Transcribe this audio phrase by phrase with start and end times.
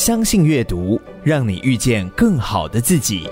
[0.00, 3.28] 相信阅读，让你遇见更好的自己。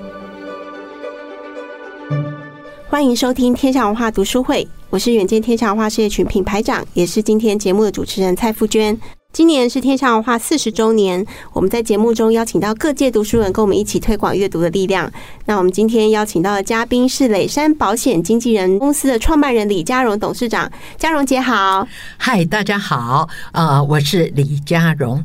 [2.91, 8.95] 欢迎收听天下文化读书会，我是远见天下文化事业群品牌长，也是今天节目的主持人蔡富娟。
[9.33, 15.11] 今年是天下文化四十周年，我们在节目中邀请到各界读书人，跟我们一起推广阅读的力量。
[15.46, 21.89] 那我们今天邀请到的嘉宾是磊山保险经纪人公司的创办人李嘉荣董事长，嘉荣姐好。
[22.19, 25.25] 嗨，大家好，呃，我是李嘉荣。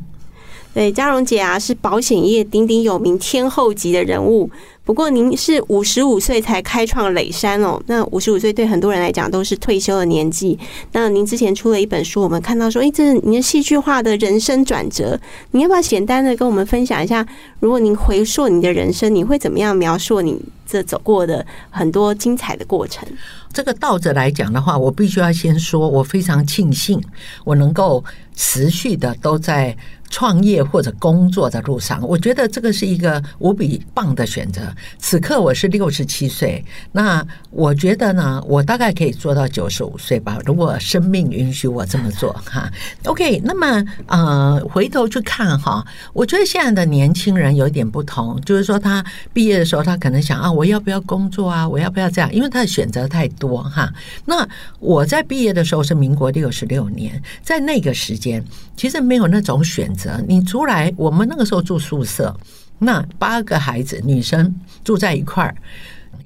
[0.74, 4.50] 对，嘉荣姐啊，是保险业鼎鼎有名天后级的人物。
[4.84, 10.58] 不过您是五十五岁才开创垒山哦，那五十五岁对很多人来讲都是退休的年纪。
[10.90, 15.16] 那您之前出了一本书，我们看到说，哎，这是您的戏剧化的人生转折。
[15.52, 17.24] 你要不要简单的跟我们分享一下？
[17.60, 23.08] 如果您回溯你的人生，你会怎么样描述你这走过的很多精彩的过程？
[23.54, 27.00] 这个倒着来讲的话，我必须要先说，我非常庆幸
[27.44, 28.04] 我能够
[28.34, 29.74] 持续的都在。
[30.10, 34.62] 创业或者工作的路上，我觉得这个是一个无比棒的选择。
[34.96, 42.70] 此刻我是六十七岁，那我觉得呢，我大概可以做到九十五岁吧，如果生命允许我这么做哈。
[43.06, 51.68] OK，那么呃，回头去看哈，我觉得现在的年轻人有点不同，就是说他毕业的时候，他可能想啊，我要不要工作啊？
[51.68, 52.32] 我要不要这样？
[52.32, 53.92] 因为他的选择太多哈。
[54.24, 54.48] 那
[54.80, 58.44] 我在毕业的时候是民国六十六年，在那个时间，
[58.76, 60.22] 其实没有那种选择。
[60.26, 62.34] 你出来，我们那个时候住宿舍，
[62.78, 65.54] 那八个孩子女生住在一块儿。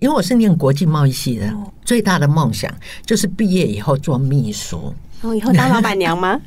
[0.01, 1.53] 因为我是念国际贸易系的，
[1.85, 2.73] 最大的梦想
[3.05, 4.95] 就是毕业以后做秘书。
[5.23, 6.41] 哦，以后当老板娘吗？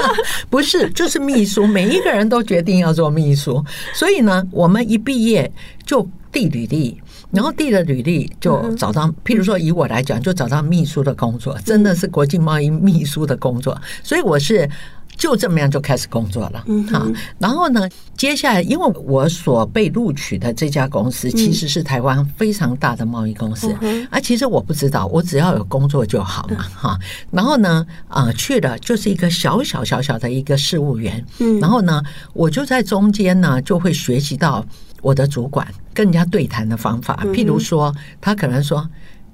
[0.50, 1.66] 不是，就是秘书。
[1.66, 5.50] 每一个人都决定要做秘书，所以呢，我们一毕业
[5.86, 13.80] 就递履历，然后递了履历就找到，譬如说以我来讲，就找到秘书的工作，真的是国际贸易秘书的工作。
[14.02, 14.68] 所以我是。
[15.16, 17.04] 就这么样就开始工作了，好，
[17.40, 23.74] 然后呢，接下来因为我所被录取的这家公司其实是台湾非常大的贸易公司，
[24.10, 26.98] 啊，其实我不知道，我只要有工作就好嘛，哈，
[27.32, 31.24] 然后呢，啊，去了就是一个小小小小的一个事务员，
[31.60, 32.00] 然后呢，
[32.32, 34.64] 我就在中间呢就会学习到
[35.02, 35.66] 我的主管
[35.98, 38.88] 跟人家对谈的方法，譬如说，他可能说。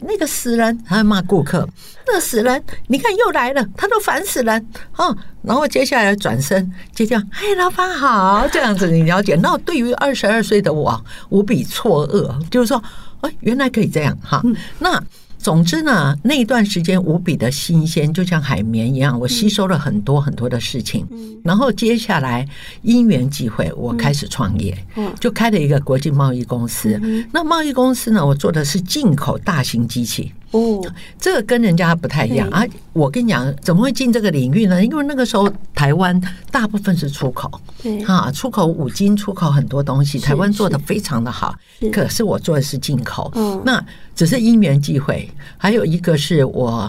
[0.07, 1.67] 那个死人，他还骂顾客。
[2.07, 4.67] 那个死人，你看又来了，他都烦死人
[4.97, 5.17] 哦。
[5.43, 9.35] 然后接下来转身就这样，哎，老板好，这样子你了解。
[9.37, 12.83] 那对于二十二岁的我，无比错愕，就是说，
[13.21, 14.43] 哎，原来可以这样哈。
[14.79, 15.03] 那。
[15.45, 21.07] 总之呢，那一段时间无比的新鲜，就像海绵一样，我吸收了很多很多的事情。
[21.45, 22.49] 然后接下来
[22.81, 24.75] 因缘际会，我开始创业，
[25.21, 26.99] 就开了一个国际贸易公司。
[27.31, 30.33] 那贸易公司呢，我做的是进口大型机器。
[30.55, 30.81] 哦，
[31.19, 32.65] 这个跟人家不太一样啊！
[32.93, 34.85] 我跟你讲，怎么会进这个领域呢？
[34.85, 36.19] 因为那个时候台湾
[36.53, 37.51] 大部分是出口，
[37.83, 41.53] 对哈，出口五金，出口很多东西，台湾做的非常的好。
[41.93, 43.33] 可是我做的是进口，
[43.65, 45.29] 那只是因缘际会。
[45.59, 46.89] 还有一个是我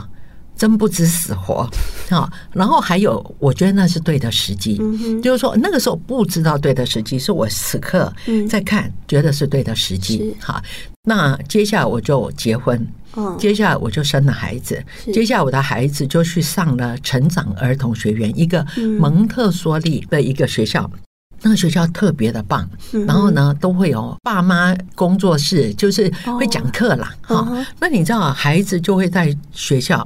[0.56, 1.70] 真不知死活
[2.10, 4.80] 啊，然后还有我觉得那是对的时机，
[5.22, 8.14] 就是说那个时候不知道对的时机，是我此刻
[8.50, 10.36] 在看，觉得是对的时机。
[10.40, 10.62] 好，
[11.04, 12.88] 那接下来我就结婚。
[13.40, 14.84] 接下来我就生了孩子，
[15.14, 18.66] 接下来我的孩子就去上了成长儿童学院，一个
[19.00, 20.92] 蒙特梭利的一个学校，
[21.46, 22.68] 那个学校特别的棒。
[23.06, 27.14] 然后呢，都会有爸妈工作室，就是会讲课啦。
[27.22, 27.48] 哈，
[27.80, 30.06] 那你知道，孩子就会在学校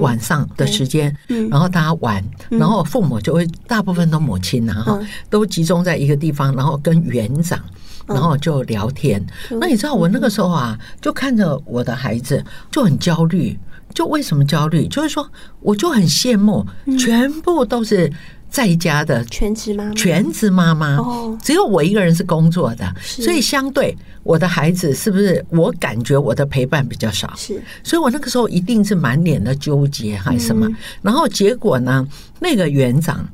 [0.00, 1.16] 晚上的时间，
[1.48, 4.98] 然后大家玩，然后父母就会大部分都母亲呐，哈，
[5.30, 7.58] 都集中在一个地方，然后跟园长。
[8.06, 9.24] 然后就聊天，
[9.60, 13.56] 那你知道我那个时候啊，就看着我的孩子就很焦虑，
[13.94, 14.88] 就为什么焦虑？
[14.88, 15.30] 就是说，
[15.60, 16.66] 我就很羡慕，
[16.98, 18.12] 全部都是
[18.50, 20.98] 在家的全职妈妈，全职妈妈，
[21.42, 25.44] 只有我一个人是工作的，所以相对我的孩子是不是？
[25.50, 30.68] 我感觉我的陪伴比较少，是，所以我那个时候一定是满脸的纠结还是什么？
[31.00, 32.06] 然后结果呢，
[32.38, 33.26] 那个园长。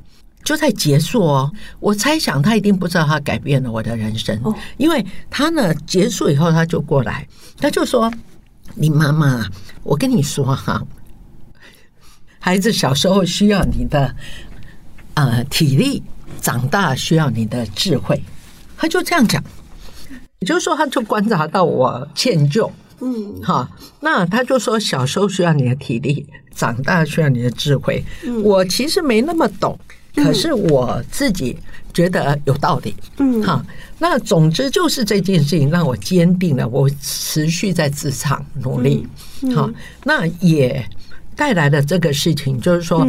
[0.45, 1.51] 就在结束哦，
[1.81, 4.41] 我猜想他一定不知道他改变了我的人生，
[4.77, 7.27] 因为他呢结束以后他就过来，
[7.59, 8.09] 他就说
[8.77, 9.45] ：“你妈妈，
[9.83, 10.81] 我跟你说哈，
[12.39, 14.15] 孩子小时候需要你的
[15.17, 16.03] 呃体力，
[16.41, 18.23] 长大需要你的智慧。”
[18.79, 19.43] 他就这样讲，
[20.39, 22.71] 也就是说，他就观察到我歉疚，
[23.01, 23.69] 嗯，哈，
[24.01, 28.03] 那他就说小时候需要你的体力，长大需要你的智慧。
[28.43, 29.79] 我其实没那么懂。
[30.15, 31.55] 可是我自己
[31.93, 33.63] 觉得有道理，嗯，哈，
[33.99, 39.07] 那总之就是这件事情让我坚定了，我持续在职场努力，
[39.55, 39.71] 好，
[40.05, 40.83] 那也
[41.35, 43.07] 带来了这个事情，就是说，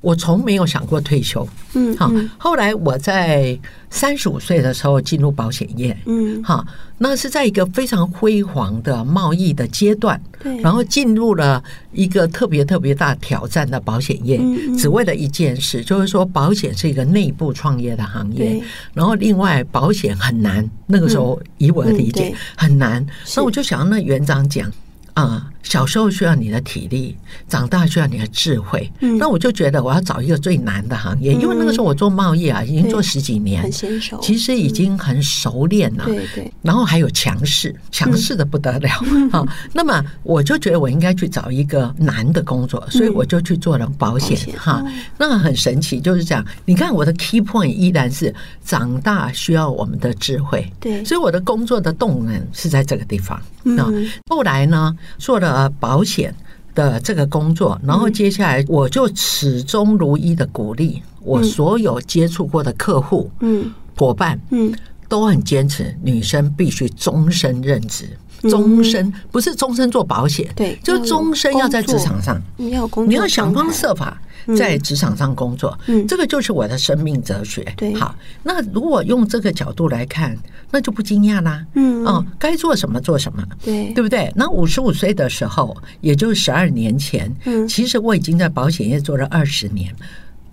[0.00, 1.46] 我从没有想过退休。
[1.74, 3.56] 嗯，好，后来我在
[3.90, 5.96] 三十五岁的时候进入保险业。
[6.06, 6.66] 嗯，好，
[6.98, 10.20] 那是在一个非常辉煌的贸易的阶段。
[10.42, 11.62] 对，然后进入了
[11.92, 14.40] 一个特别特别大挑战的保险业，
[14.76, 18.60] 只为了一件事，就是说保险是一个内部创业的行业。
[18.94, 23.06] 然后另外保险很难，那个时候以我的理解很难。
[23.36, 24.70] 那我就想，那园长讲。
[25.14, 27.16] 啊，小时候需要你的体力，
[27.48, 28.90] 长大需要你的智慧。
[29.00, 36.04] 嗯，那我就觉得我要找一个最难的行业，因为那个时候我做贸易啊，已经做十几年，很娴熟，其实已经很熟练了。
[36.04, 36.52] 对对。
[36.62, 38.88] 然后还有强势，强势的不得了。
[39.30, 44.38] 好，那么我就觉得我应该去找一个难的工作，所以我就去做了保险。
[44.56, 44.84] 哈，
[45.18, 46.44] 那很神奇，就是这样。
[46.64, 48.34] 你看我的 key point 依然是
[48.64, 50.70] 长大需要我们的智慧。
[50.78, 53.40] 对，所以我的工作的动能是在这个地方。
[53.62, 53.86] 那
[54.28, 54.96] 后来呢？
[55.18, 56.34] 做了保险
[56.74, 64.72] 的这个工作，然后接下来我就始终如一的鼓励我所有接触过的客户、嗯，伙伴，嗯，
[65.08, 68.08] 都很坚持，女生必须终身任职，
[68.42, 74.20] 终身不是终身做保险，对，就终身要在职场上，你要工作，你要想方设法。
[74.56, 77.62] 在职场上工作，嗯，这个就是我的生命哲学。
[77.76, 80.34] 对，好，那如果用这个角度来看，
[80.70, 81.62] 那就不惊讶啦。
[81.74, 84.32] 嗯，哦，该做什么做什么，对，对不对？
[84.34, 89.94] 那五十五岁的时候，也就是十二年前，嗯，其实我已经在保险业做了二十年。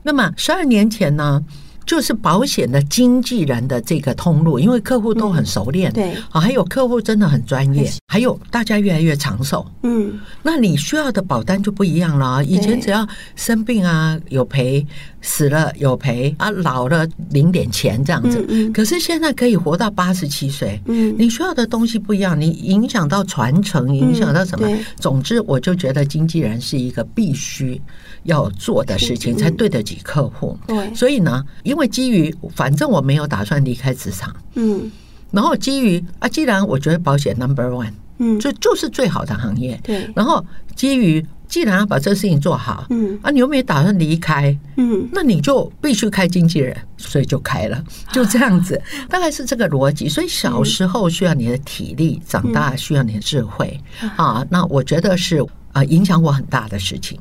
[0.04, 1.42] 那么十二年前呢？
[1.88, 12.42] 就是保险的经纪人的这个通路，因为客户都很熟练，对，啊，还有客户真的很专业，还有大家越来越长寿，嗯，那你需要的保单就不一样了。
[12.46, 13.06] 以前只要
[13.36, 14.86] 生病啊有赔，
[15.22, 18.72] 死了有赔啊，老了领点钱这样子。
[18.74, 24.70] 可是现在可以活到八十七岁，嗯，你需要的东西不一样，你影响到传承，影响到什么？
[24.96, 27.80] 总之，我就觉得经纪人是一个必须
[28.24, 30.58] 要做的事情，才对得起客户。
[30.66, 34.90] 对，所以呢，因为基于反正我没有打算离开职场，嗯，
[35.32, 40.10] 然后基于啊，既然我觉得保险 number one，嗯，就就是最好的行业，对。
[40.16, 40.44] 然后
[40.76, 50.10] 基于既然要把这个事情做好，嗯，啊，你又没打算离开，嗯，那你就必须开经纪人，所以就开了，就这样子，大概是这个逻辑。
[50.10, 53.80] 所以小时候需要你的体力，长大需要你的智慧
[54.16, 54.46] 啊。
[54.50, 57.20] 那我觉得是啊，影响我很大的事情。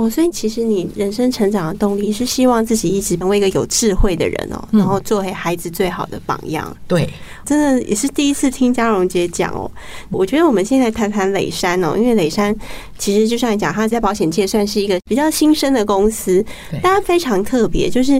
[0.00, 6.74] 哦，所以其实你人生成长的动力是希望自己一直成为一个有智慧的人哦，然后作为孩子最好的榜样。
[6.88, 7.06] 对，
[7.44, 9.70] 真的也是第一次听嘉荣姐讲哦。
[10.10, 12.56] 我觉得我们现在谈谈磊山哦，因为磊山
[12.96, 16.42] 其实就像你讲，他在保险界算是一个比较新生的公司，
[16.80, 17.90] 大家非常特别。
[17.90, 18.18] 就是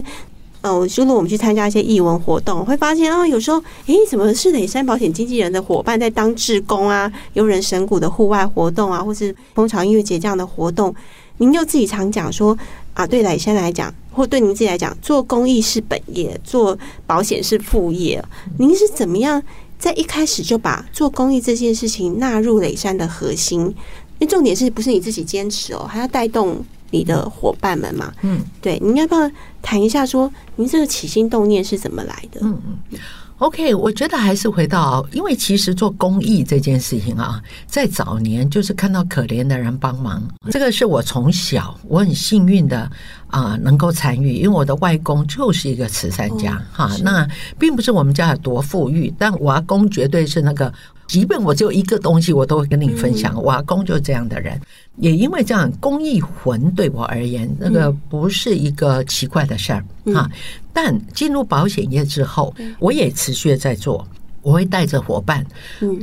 [0.61, 3.57] 哦，如果我们去参加一些艺文活动，会发现哦，有时候
[3.87, 10.93] 诶，怎么是磊山保险经纪人的伙伴在当志工啊，游人神谷的户外活动啊，或是蜂巢音乐节这样的活动。
[11.41, 12.55] 您就自己常讲说
[12.93, 16.77] 啊，对磊山来讲，或对您自己来讲，做公益是本业，做
[17.07, 18.23] 保险是副业。
[18.59, 19.41] 您是怎么样
[19.79, 23.61] 在一开始就把做公益这件事情纳入磊山的核心？
[23.61, 23.73] 因
[24.19, 28.13] 为重点是不是你自己坚持哦，还要带动你的伙伴们嘛？
[28.21, 29.31] 嗯，对，您要不要
[29.63, 32.39] 谈一下说，您这个起心动念是怎么来的？
[32.43, 32.61] 嗯
[32.91, 32.99] 嗯。
[33.41, 40.21] OK，我觉得还是回到，因为其实做公益这件事情啊，在早年就是看到可怜的人帮忙，
[40.51, 42.87] 这个是我从小我很幸运的
[43.29, 46.91] 啊，能够参与，因为我的外公就是一个慈善家哈。
[47.01, 47.27] 那
[47.57, 50.71] 并不是我们家有多富裕，但我阿公绝对是那个。
[51.11, 53.35] 即便我只有一个东西，我都会跟你分享。
[53.43, 54.57] 我阿公就是这样的人，
[54.95, 60.31] 也因为这样，公益魂对我而言，那个不是一个奇怪的事儿哈。
[60.71, 64.07] 但进入保险业之后，我也持续在做。
[64.41, 65.45] 我会带着伙伴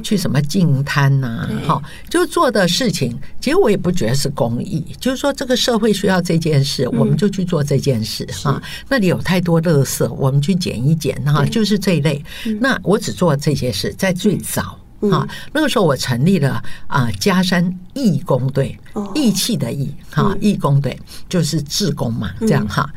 [0.05, 8.63] 去什么净滩呐，哈，就做的事情，其实我也不觉得是公益，就是说这个社会需要这件事，我们就去做这件事哈。
[8.89, 12.23] 那里有太多垃圾，我们去捡一捡哈，就是这一类。
[12.61, 14.79] 那我只做这些事，在最早。
[15.11, 18.79] 啊，那个时候我成立了啊，嘉山义工队，
[19.15, 22.89] 义气的义哈，义工队就是志工嘛，这样哈。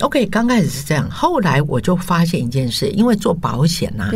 [0.00, 4.10] OK，刚开始是这样，后来我就发现一件事，因为做保险呐，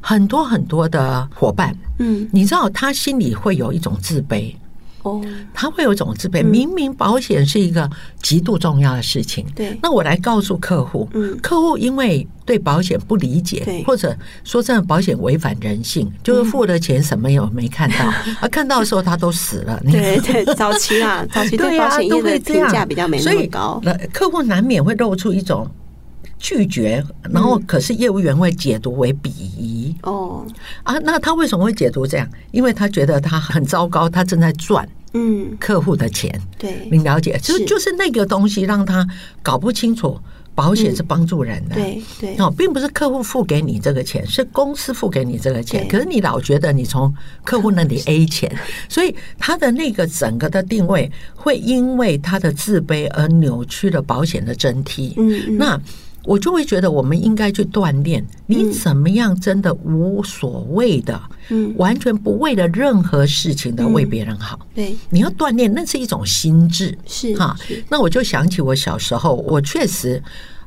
[0.00, 4.54] 很多很多的伙伴，嗯，你知道他心里会有一种自卑。
[5.04, 5.22] 哦，
[5.54, 6.44] 他会有一种自卑。
[6.44, 7.88] 明明保险是一个
[8.20, 9.78] 极度重要的事情，对。
[9.82, 17.96] 那我来告诉客户，嗯，客户因为对保险不理解，或者说真的保险违反人性，就是付了钱什么也没看到，
[18.40, 19.80] 而， 看到的时候他都死了。
[19.90, 25.68] 对对，早期啊，早期对保险业的评价比较没那么高，那客户难免会露出一种
[26.38, 29.94] 拒绝，然后可是业务员会解读为鄙夷。
[30.02, 30.46] 哦，
[30.82, 32.28] 啊，那他为什么会解读这样？
[32.50, 34.88] 因为他觉得他很糟糕，他正在赚。
[35.12, 39.06] 嗯，客户的钱，对，你了解，就就是那个东西让他
[39.42, 40.18] 搞不清楚。
[40.56, 45.88] 保险是帮助人的，对对哦，并不是客户付给你这个钱，是公司付给你这个钱。
[45.88, 47.12] 可是你老觉得你从
[47.42, 48.56] 客户那里 A 钱，
[48.88, 55.14] 所以他的那个整个的定位会因为他的自卑而扭曲了保险的真谛。
[55.16, 55.76] 嗯，那
[56.24, 64.58] 我就会觉得我们应该去锻炼，你怎么样真的无所谓的，嗯，完全不为了任何事情的为别人好。
[64.74, 67.56] 对，你要锻炼，那是一种心智，是哈。
[67.88, 70.22] 那我就想起我小时候，我确实。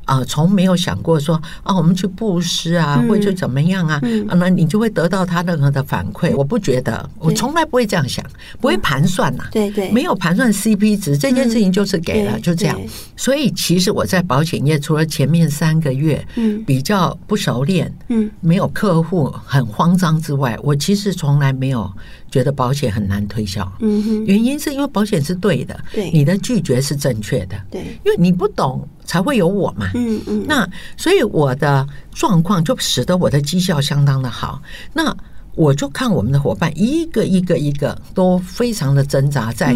[0.08, 6.34] 啊，从没有想过说啊，我们去布施啊，或者去怎么样啊，啊，那你就会得到他任何的反馈。
[6.34, 8.24] 我不觉得，我从来不会这样想，
[8.58, 9.44] 不会盘算呐。
[9.52, 12.80] 对对，没有盘算 CP 值，这件事情就是给了，就这样。
[13.16, 16.26] 所以其实我在保险业，除了前面三个月
[16.66, 21.92] 比较不熟练，嗯，没有客户很慌张之外，我其实从来没有
[22.30, 23.70] 觉得保险很难推销。
[23.80, 28.88] 嗯哼，原因是因为保险是对的，对，你的拒绝是正确的，对，因为你不懂。
[29.08, 34.60] 才会有我嘛，嗯嗯，那所以我的状况就使得我的绩效相当的好。
[34.92, 35.16] 那
[35.54, 39.74] 我就看我们的伙伴一个一个一个都非常的挣扎，在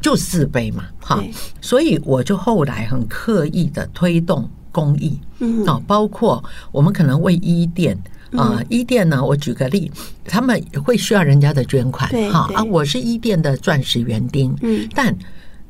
[0.00, 1.20] 就自卑嘛，哈，
[1.60, 7.98] 所以我就后来很刻意的推动公益，嗯，啊，包括我们可能为伊甸
[8.30, 9.90] 啊，伊甸呢，我举个例，
[10.24, 12.48] 他们会需要人家的捐款，哈。
[12.54, 15.12] 啊，我是一店的钻石园丁，嗯，但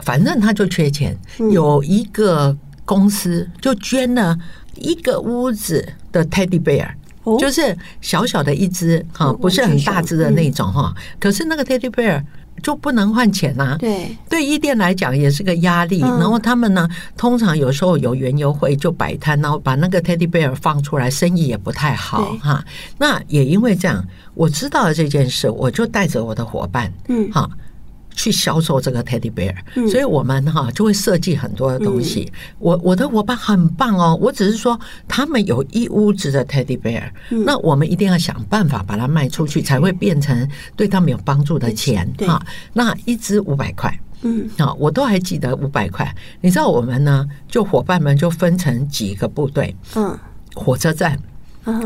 [0.01, 1.19] 反正他就缺钱，
[1.51, 2.55] 有一个。
[2.89, 4.35] 公司就捐了
[4.77, 6.89] 一个屋子的 Teddy Bear，
[7.39, 10.95] 就是小小的一只哈，不是很大只的那种哈。
[11.21, 12.25] 可是那个 Teddy Bear
[12.63, 13.77] 就不能换钱呐。
[13.79, 16.01] 对，对，伊甸来讲也是个压力。
[16.01, 22.65] 然后他们呢，通常有时候有园游会就摆摊，然后把那个 Teddy Bear 放出来，生意也不太好哈。
[22.97, 24.03] 那也因为这样，
[24.33, 27.47] 我知道了这件事，我就带着我的伙伴，嗯，哈。
[28.19, 29.55] 去销售这个 Teddy Bear，
[29.89, 32.31] 所以我们哈就会设计很多的东西。
[32.59, 37.05] 我我的伙伴很棒哦，我只是说他们有一屋子的 Teddy Bear，
[37.45, 42.45] 那我们一定要想办法把它卖出去，才会变成对他们有帮助的钱哈。
[42.73, 46.13] 那一只五百块，嗯，啊，我都还记得五百块。
[46.41, 50.19] 你知道我们呢，就伙伴们就分成几个部队，嗯，
[50.57, 51.17] 火车站，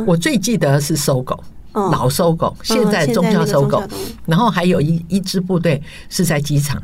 [0.06, 1.38] 我最记得是 SOGO。
[1.72, 3.82] 老收狗，现在宗教收狗，
[4.26, 6.82] 然后还有一一支部队是在机场，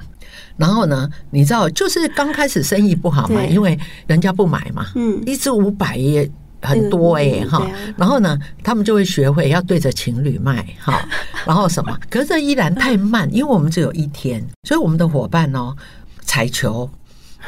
[0.56, 6.30] 然后呢，你知道，就是刚开始生意不好嘛，因为人家不买嘛，嗯，一支五百也
[6.62, 7.66] 很多哎哈，
[7.96, 11.06] 然后呢，他们就会学会要对着情侣卖哈，
[11.46, 15.74] 然后什么，可是这依然太慢，因为我们只有一天，所以我们的伙伴哦，
[16.22, 16.88] 彩球。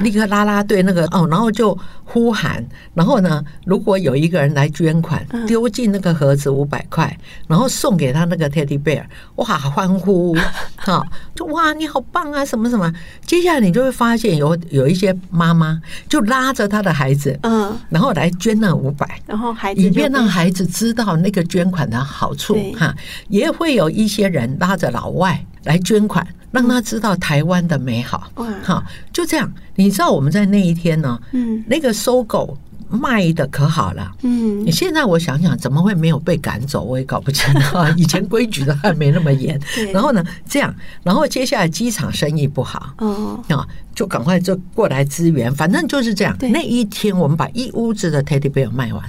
[0.01, 2.65] 立刻拉拉队那个哦，然后就呼喊，
[2.95, 7.17] 然后呢，如果有一个人来捐款，丢进那个盒子五百块，
[7.47, 9.05] 然后送给他那个 Teddy Bear，
[9.37, 10.37] 哇，欢呼
[10.87, 11.03] 啊，
[11.35, 12.93] 就哇，你好棒啊，什么什么。
[13.25, 22.95] 接下来你就会发现有有一些妈妈就拉着他的孩子，嗯，然后来捐那五百，然后孩子以便让孩子知道那个捐款的好处哈，
[23.29, 26.27] 也会有一些人拉着老外来捐款。
[26.51, 28.31] 让他知道台湾的美好，
[28.63, 29.51] 好，就这样。
[29.77, 31.19] 你知道我们在那一天呢？
[31.33, 34.67] 嗯，那个搜狗卖的可好了，嗯。
[34.67, 36.83] 你现在我想想，怎么会没有被赶走？
[36.83, 37.89] 我也搞不清啊。
[37.97, 39.59] 以前规矩的还没那么严。
[39.93, 45.55] 然后呢，这样，然后接下来机场生意不好，哦，啊，就赶快就过来支援。
[45.55, 46.37] 反正就是这样。
[46.41, 49.03] 那一天我们把一屋子的 Teddy Bear 卖完。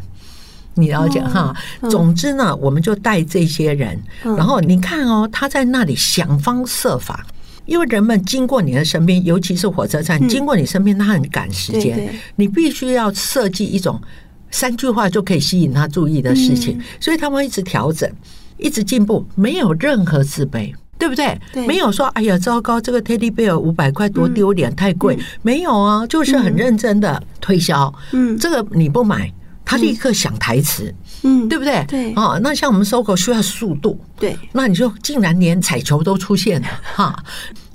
[0.76, 1.54] 你了解哈？
[1.90, 7.26] 总之呢，我们就带这些人，然后你看哦，他在那里想方设法，
[7.66, 14.02] 因为人们经过你的身边，尤其是火车站经过你身边，他很赶时间，你必须要设计一种
[14.50, 18.10] 三句话就可以吸引他注意的事情，所以他们一直调整，
[18.58, 21.38] 一直进步，没有任何自卑，对不对？
[21.68, 29.30] 没有说哎呀，糟糕，这个 Teddy Bear 五百块多丢脸，太贵，没有啊，就是很认真的推销，嗯，这个你不买。
[29.64, 31.86] 他立刻想台词，嗯，对不对？
[31.88, 37.24] 对，哦，那像我们 SOGO 需要速度，对，那你就竟然连彩球都出现了哈！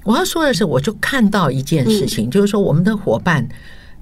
[0.04, 3.48] 我要说的是，我就看到一件事情，就是说我们的伙伴。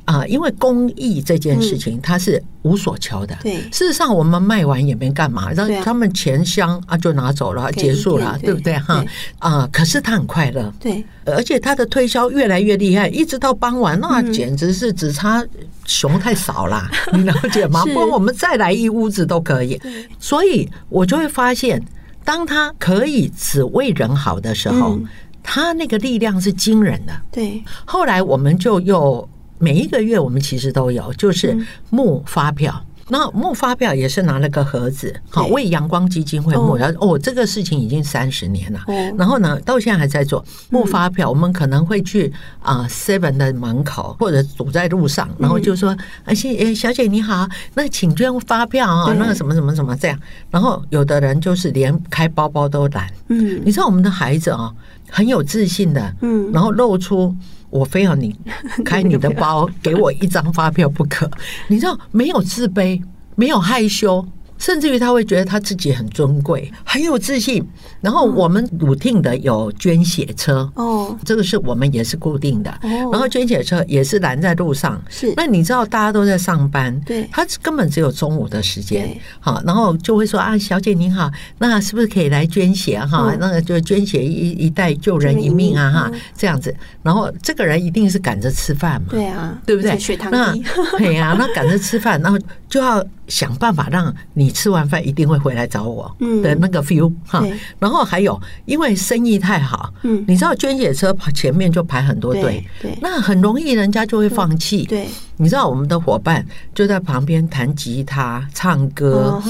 [0.04, 3.34] 啊，因为公益这件事情，它是无所求的。
[3.42, 8.78] 对，事实上我们卖完也没干嘛，让他们钱箱啊就拿走了，结束了，对不对？
[8.78, 9.02] 哈
[9.38, 10.70] 啊，可是他很快乐。
[10.78, 15.42] 对，而且他的推销越来越厉害，一直到傍晚，那简直是只差
[15.86, 17.82] 熊太少了， 你了解吗？
[17.86, 19.80] 不过我们再来一屋子都可以。
[20.18, 21.82] 所以我就会发现，
[22.24, 24.98] 当他可以只为人好的时候，
[25.42, 27.12] 他那个力量是惊人的。
[27.32, 29.26] 对，后来我们就又。
[29.58, 31.56] 每一个月我们其实都有，就是
[31.90, 36.76] 募发票，那募发票也是拿了个盒子，好为阳光基金会募。
[36.76, 38.80] 然后哦，这个事情已经三十年了。
[39.16, 41.28] 然后呢，到现在还在做募发票。
[41.28, 46.34] 我们可能会去啊 Seven 的门口，或者堵在路上，然后就说：“哎，
[46.74, 50.18] 小姐你好，那请捐发票啊，那个什么什么什么这样。”
[50.50, 53.08] 然后有的人就是连开包包都懒。
[53.28, 54.72] 嗯，你知道我们的孩子啊，
[55.10, 56.14] 很有自信的。
[56.22, 57.34] 嗯，然后露出。
[57.74, 58.32] 我非要你
[58.86, 61.28] 开你的包，给我一张发票不可。
[61.66, 63.02] 你知道，没有自卑，
[63.34, 64.24] 没有害羞。
[64.58, 67.66] 甚至于他会觉得他自己很尊贵，很有自信。
[68.00, 72.72] 然后我们 routine 的有捐血车哦，这个是我们也是固定的。
[72.82, 75.00] 然后捐血车也是拦在路上。
[75.08, 79.16] 是，那你知道大家都在上班，对，他根本只有中午的时间。
[79.40, 83.34] 好，然后就会说啊，小姐您好，那是不是可以来捐血哈？
[83.40, 86.74] 那个就捐血一一袋救人一命啊哈，这样子。
[87.02, 89.98] 然后这个人一定是赶着吃饭嘛，对啊，对不对？
[89.98, 90.64] 血糖低，
[90.98, 93.04] 对呀，那赶着吃饭，然后就要。
[93.26, 97.44] 想办法让你吃完饭一定会回来找我的那个 feel 哈，
[97.78, 109.42] 然后还有因为生意太好，嗯，你知道捐血车跑前面就排很多队，对，那很容易人家就会放弃，对，你知道我们的伙伴就在旁边弹吉他、唱歌，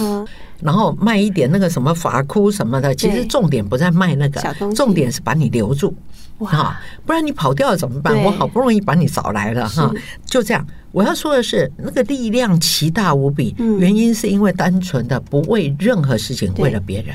[0.60, 4.40] 然后卖一点那个什么发箍什么的，其实重点不在卖那个，
[4.74, 5.94] 重点是把你留住。
[6.40, 6.80] 哈！
[7.06, 8.20] 不然你跑掉了怎么办？
[8.22, 9.90] 我好不容易把你找来了哈，
[10.26, 10.66] 就这样。
[10.90, 17.14] 我要说的是，那个力量奇大无比，原因是因为单纯的不为任何事情，为了别人。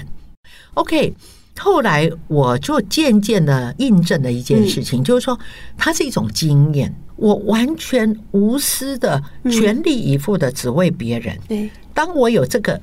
[0.76, 1.14] OK，
[1.58, 5.38] 后来我就渐渐的印证了一件事情，就是说，
[5.78, 6.94] 它是一种经验。
[7.18, 11.38] 我完全无私的、全力以赴的只为别人。
[11.50, 12.80] 对，当我有这个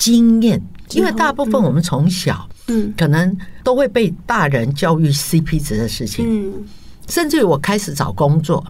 [0.00, 0.60] 经验，
[0.94, 2.48] 因为大部分我们从小。
[2.72, 6.64] 嗯，可能都会被大人教育 CP 值的事情，嗯，
[7.08, 8.64] 甚至于我开始找工作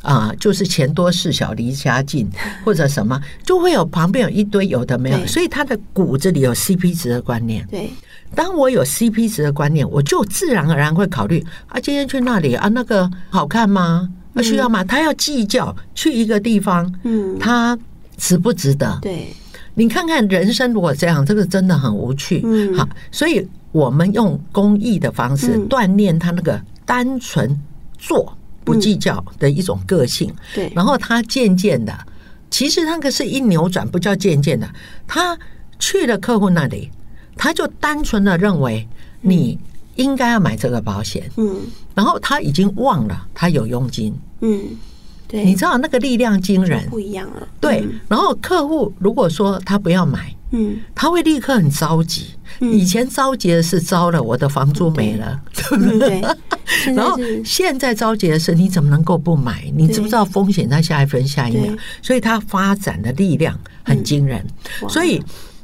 [0.00, 2.26] 啊，就是钱多事小离家近，
[2.64, 7.66] 或者什么，就会有旁边有一堆有的没有，所以他的骨子里有 CP 值的观念。
[7.70, 7.90] 对，
[8.34, 14.08] 当我有 CP 值的观念，我就自然而然会考虑啊，今天去那里啊，那个好看吗？
[14.32, 14.82] 啊，需要吗？
[14.82, 17.78] 他要计较去一个地方，嗯，他
[18.16, 18.98] 值不值得？
[19.02, 19.26] 对。
[19.74, 22.42] 你看看人生如果这样，这个真的很无趣。
[22.44, 27.58] 嗯，好，所以我们用公益的方式锻炼他那个单纯
[27.98, 30.30] 做不计较的一种个性。
[30.54, 31.96] 对，然后他渐渐的，
[32.50, 34.68] 其实那个是一扭转，不叫渐渐的。
[35.06, 35.38] 他
[35.78, 36.90] 去了客户那里，
[37.36, 38.86] 他就单纯的认为
[39.20, 39.58] 你
[39.96, 41.30] 应该要买这个保险。
[41.36, 41.60] 嗯，
[41.94, 44.14] 然后他已经忘了他有佣金。
[44.40, 44.60] 嗯。
[45.32, 47.48] 你知道那个力量惊人，不一样了。
[47.58, 52.26] 对，然后客户如果说他不要买，嗯，他会立刻很着急。
[52.60, 56.20] 以前着急的是糟了，我的房租没了，对不 对？
[56.94, 59.72] 然后现在着急的是你怎么能够不买？
[59.74, 61.74] 你知不知道风险在下一分下一秒？
[62.02, 64.46] 所以它发展的力量很惊人。
[64.88, 65.20] 所以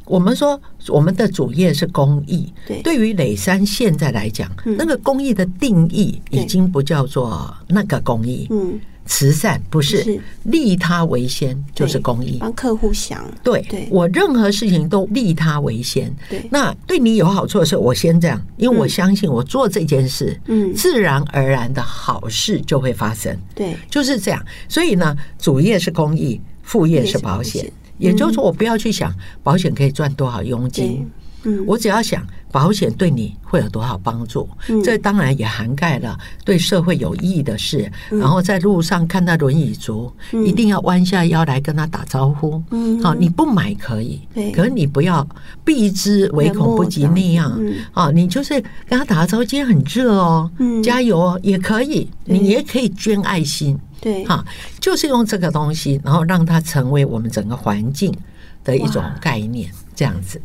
[0.06, 2.50] 我们说我们的主业是公益。
[2.66, 8.46] 对，对于磊山现在来讲，那个公益的定义已经不叫做那个公益。
[8.50, 8.80] 嗯。
[9.08, 12.36] 慈善不是利他为先，就是公益。
[12.38, 16.14] 帮客户想，对，我任何事情都利他为先。
[16.28, 23.34] 对，那对你有好处的时候，我先这样，因为我相信我做这件事，嗯，自然而然的好事就会发生。
[23.54, 24.44] 对，就是这样。
[24.68, 27.72] 所以呢，主业是公益，副业是保险。
[27.96, 31.10] 也就是说，我不要去想保险可以赚多少佣金。
[31.44, 34.48] 嗯，我只要想保险对你会有多少帮助，
[34.82, 37.90] 这当然也涵盖了对社会有益的事。
[38.10, 40.12] 然后在路上看到轮椅族，
[40.44, 42.62] 一定要弯下腰来跟他打招呼。
[42.70, 44.20] 嗯，好，你不买可以，
[44.54, 45.26] 可是你不要
[45.64, 47.58] 避之唯恐不及那样。
[47.92, 48.54] 啊，你就是
[48.88, 50.50] 跟他打个招呼，今天很热哦，
[50.82, 52.08] 加油哦，也可以。
[52.30, 54.44] 你也可以捐爱心，对，哈，
[54.78, 58.14] 就是用这个东西，然后让它成为我们整个环境
[58.62, 60.38] 的一种概念，这样子。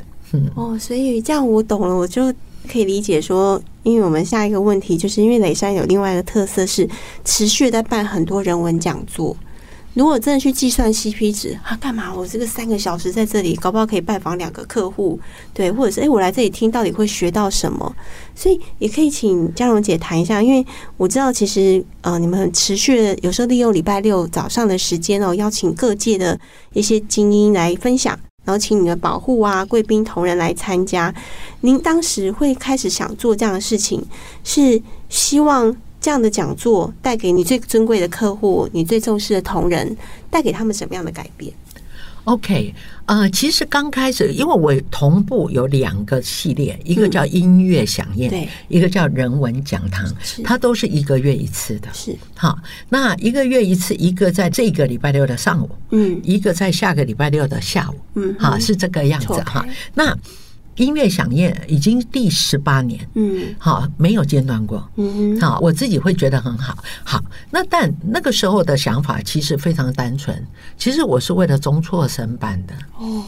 [0.55, 2.33] 哦，所以这样我懂了，我就
[2.71, 6.87] 可以理解说，因为我们下一个问题就是因为磊山有另外一个特色是
[7.25, 9.35] 持续在办很多人文讲座。
[9.95, 12.11] 如果真的去计算 CP 值，啊，干嘛？
[12.11, 15.19] 我这个三个小时在这里，搞不好可以拜访两个客户，
[15.53, 17.95] 对，或者是哎，我来这里听到底会学到什么？
[18.33, 20.65] 所以也可以请嘉蓉姐谈一下，因为
[20.97, 26.39] 我知道其实呃，你们很持续的，有时候利用礼拜六早上的时间哦，邀请各界的
[26.73, 28.17] 一些精英来分享。
[28.45, 31.13] 然后请你的保护啊、贵宾同仁来参加。
[31.61, 34.03] 您当时会开始想做这样的事情，
[34.43, 39.95] 是希望这样的讲座带给你最尊贵的客户、你最重视的同仁，
[40.29, 41.53] 带给他们什么样的改变？
[42.25, 42.73] OK，
[43.05, 50.09] 呃，其实刚开始，因为我同步有两个系列，一个叫音乐响宴，对，一个叫人文讲堂，
[50.43, 52.15] 它都是一个月一次的，是。
[52.35, 52.57] 好。
[52.87, 59.65] 那一个月一次，一个在这个礼拜六的上午，嗯，一个在下个礼拜六的下午，嗯，好，是这个样子哈。
[59.93, 60.17] 那
[60.75, 67.23] 音乐响宴已经第十八年，嗯，好，没有间断过，嗯，好，我自己会觉得很好，好。
[67.51, 70.43] 那但那个时候的想法其实非常单纯，
[70.77, 73.23] 其实我是为了中辍生办的，哦，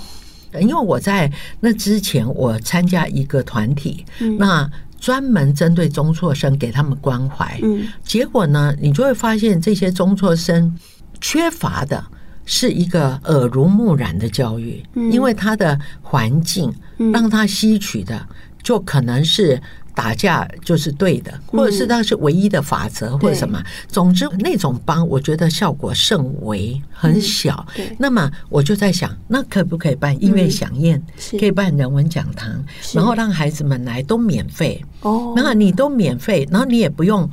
[0.60, 10.76] 因为我在那之前我参加一个团体，嗯，那专门针对中辍生给他们关怀，嗯，结果呢，你就会发现这些中辍生
[11.22, 12.04] 缺乏的。
[12.48, 14.80] 是一个耳濡目染的教育，
[15.12, 16.72] 因为他的环境
[17.14, 18.28] 让他吸取的
[18.64, 19.62] 就可能是
[19.94, 23.64] 打架就是对的，或者是他是唯一的法则或者什么。
[23.88, 27.66] 总之那种帮，我觉得效果甚微，很小。
[27.98, 31.02] 那么我就在想，那可不可以办音乐响宴？
[31.40, 32.52] 可以办人文讲堂，
[32.94, 34.84] 然后让孩子们来都免费。
[35.02, 37.30] 哦，那你都免费，然后你也不用。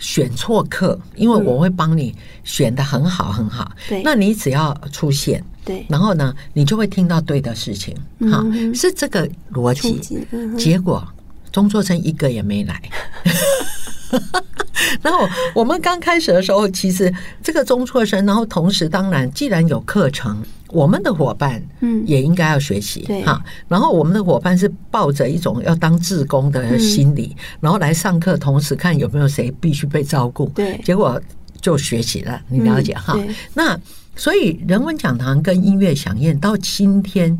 [0.00, 3.70] 选错课，因为我会帮你选的很好很好。
[3.88, 7.94] 对，那你只要出现，对，然后呢，你就会听到对的事情。
[8.28, 8.42] 好，
[8.74, 10.26] 是这个逻辑。
[10.58, 11.06] 结果
[11.52, 12.82] 钟作成一个也没来。
[15.02, 20.36] 然后我们刚开始的时候，其实这个中辍生，然后同时当然，既然有课程。
[20.72, 23.42] 我们的伙伴，嗯，也应该要学习，对哈。
[23.66, 30.80] 然后我们的伙伴是抱着一种要当志工的心理，然后来上课，同时看有没有谁必须被照顾，对。
[30.84, 31.20] 结果
[31.60, 33.18] 就学习了，你了解哈？
[33.52, 33.76] 那
[34.14, 37.36] 所以人文讲堂跟音乐响宴到今天。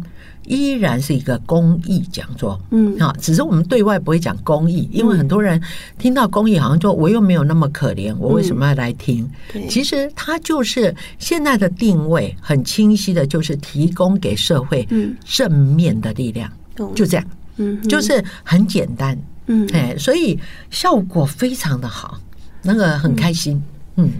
[0.51, 5.63] 依然是一个公益讲座，嗯，啊，只是我们对外不会讲公益，因为很多人
[5.97, 9.25] 听到公益好像说我又没有那么可怜，我为什么要来听？
[9.69, 14.87] 其实它就是现在的定位很清晰的，就是提供给社会
[15.25, 16.51] 正面的力量，
[16.97, 17.25] 就这样，
[17.59, 20.37] 嗯，就是很简单，嗯，哎，所以
[20.71, 22.19] 效果非常的好，
[22.63, 23.63] 那个很开心，
[23.95, 24.11] 嗯。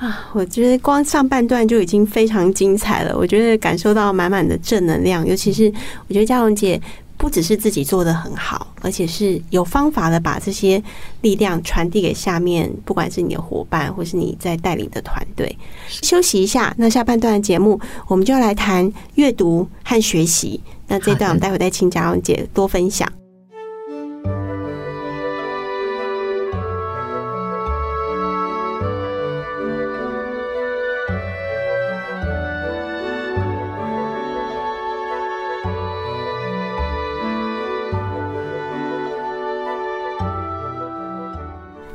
[0.00, 3.14] 啊，我觉得光上半段就已经非常精彩了。
[3.14, 5.70] 我觉得感受到满满的正能量，尤其是
[6.08, 6.80] 我觉得嘉荣姐
[7.18, 10.82] 不只是自己做的很好，而且是有方法的把这些
[11.20, 15.54] 力量传递给下面，不管是你的伙伴，或是你在带领的团队。
[15.86, 20.58] 休息一下，那下半段的节目我们就要来谈阅读和学习。
[20.88, 23.06] 那这段 我们待会再请嘉荣姐多分享。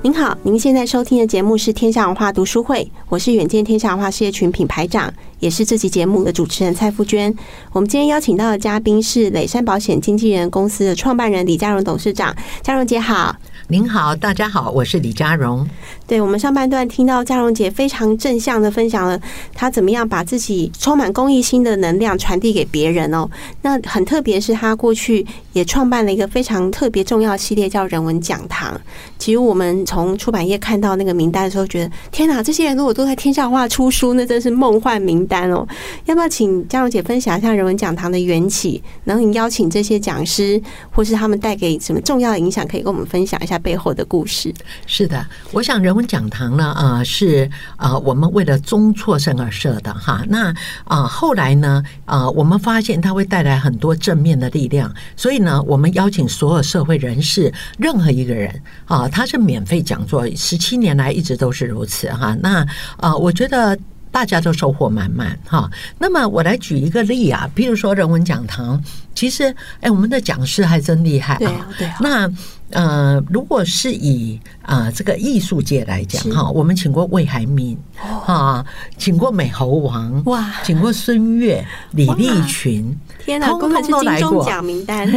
[0.05, 7.35] 您好，您现在收听的节目是天下文化读书会，我是远见天下文化事业群品牌长，也是这期节目的主持人蔡富娟。
[7.71, 13.35] 我们今天邀请到的嘉宾是磊山保险经纪人公司的创办人李嘉荣董事长，嘉荣姐好。
[13.67, 15.67] 您好，大家好，我是李嘉荣。
[16.05, 19.19] 对，我们上半段听到嘉荣姐非常正向的分享了，
[19.55, 23.27] 她怎么样把自己充满公益心的能量传递给别人哦。
[23.63, 28.79] 那很特别是她过去也创办了一个非常特别重要的系列，叫人文讲堂。
[29.17, 35.67] 其实我们从从出版业看到那个名单的时候，觉得天哪，这些人如果都在天下画出书，那真是梦幻名单哦。
[36.05, 38.81] 要不要请嘉荣姐分享一下人文讲堂的缘起？
[39.03, 43.55] 然后你邀请这些讲师，或是他们带给什么重要的影响，可以跟我们分享一下。
[43.65, 44.53] 背后的故事
[44.85, 50.23] 是的，我想人文讲堂呢，啊、是啊、我们为了中辍生而设的哈。
[50.29, 50.53] 那
[50.83, 62.35] 啊、后来呢，啊、我们发现它会带来很多正面的力量，所以呢，我们邀请所有社会人士，任何一个人啊，他是免费讲座，十七年来一直都是如此哈。
[62.41, 62.61] 那
[62.97, 63.77] 啊、呃，我觉得
[64.11, 65.69] 大家都收获满满哈。
[65.99, 71.37] 那么我来举一个例啊，比如说人文讲堂，其实哎，我们的讲师还真厉害啊。
[71.39, 71.97] 对啊，对啊。
[72.01, 72.31] 那
[72.71, 77.77] 呃，如果是以啊、呃、这个艺术界来讲哈，我们请过魏海敏
[78.25, 78.65] 啊，
[78.97, 84.43] 请过美猴王哇，请过孙悦、李立群，天哪，通通都来过。
[84.43, 85.07] 奖名单。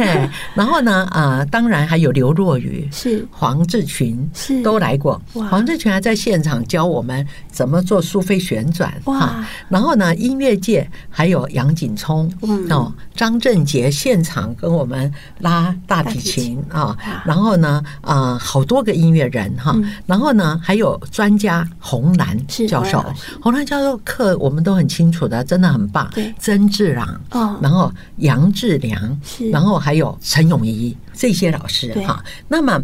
[0.53, 5.19] 然后呢，啊、呃，当然还有刘若雨是黄志群是都来过。
[5.33, 9.43] 黄志群还在现场教我们怎么做苏菲旋转哇。
[9.67, 12.31] 然后呢，音乐界还有杨景聪
[12.69, 17.38] 哦，张振杰现场跟我们拉大提琴啊，然后。
[17.39, 19.73] 然后呢，啊、呃，好多个音乐人哈，
[20.05, 23.01] 然后呢，还有专家洪兰教授，
[23.41, 26.11] 洪兰教授课我们都很清楚的，真的很棒。
[26.37, 27.21] 曾志朗，
[27.61, 29.21] 然后杨志良，
[29.53, 32.21] 然后还有陈永仪这些老师哈。
[32.49, 32.77] 那么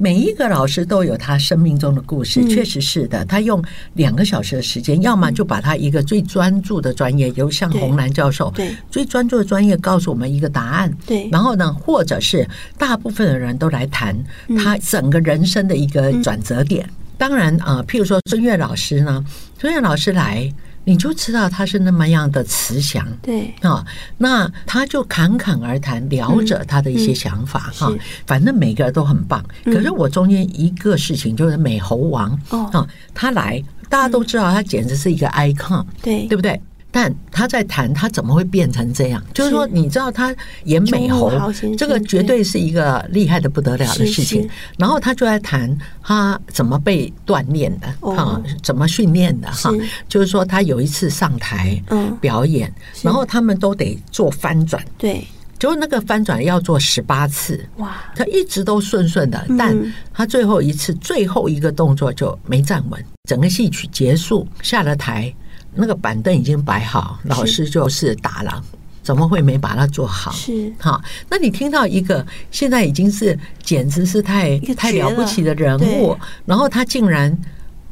[0.00, 3.24] 每一个老师都有他生命中的故事，确实是的。
[3.24, 3.62] 他用
[3.94, 11.28] 两个小时的时间，要么就把他一个最专注的专业，由像洪兰教授，对最专注的专业告诉我们一个答案，对。
[11.30, 14.16] 然后呢，或者是大部分的人都来谈
[14.56, 16.88] 他整个人生的一个转折点。
[17.16, 19.24] 当然啊，譬如说孙越老师呢，
[19.58, 20.52] 孙越老师来。
[20.88, 23.84] 你就知道他是那么样的慈祥，对啊，
[24.16, 27.92] 那他就侃侃而谈，聊着他的一些想法哈。
[28.26, 32.30] 反正每个人都很棒，可是我中间一个事情就是美猴王
[32.72, 36.58] 啊，他来，大家都知道他简直是一个 icon，对对不对？
[37.00, 40.34] 但他在谈他怎么会变成这样，就是说，你知道他
[40.64, 41.30] 演美猴，
[41.76, 44.50] 这个绝对是一个厉害的不得了的事情。
[44.76, 49.72] 然后他就在谈他怎么被锻炼的哈，怎么训练的哈。
[50.08, 51.80] 就是说，他有一次上台
[52.20, 55.24] 表演，然后他们都得做翻转，对，
[55.56, 59.72] 就那个翻转要做十八次，哇，他一直都顺顺的，但
[60.12, 65.32] 他最后一次最后一个动作就没站稳，整个戏曲结束下了台。
[65.78, 68.62] 那个板凳已经摆好，老师就是打了，
[69.02, 70.32] 怎么会没把它做好？
[70.32, 77.34] 是哈，那你听到一个现在已经是简直是太太了不起的人物，然后他竟然。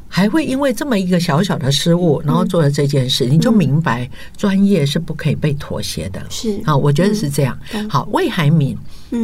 [0.09, 6.25] 还会因为这么一个小小的失误，然后做了这件事，你就明白专业是不可以被妥协的。
[6.29, 7.59] 是啊，我觉得是这样。
[7.89, 8.75] 好，魏海敏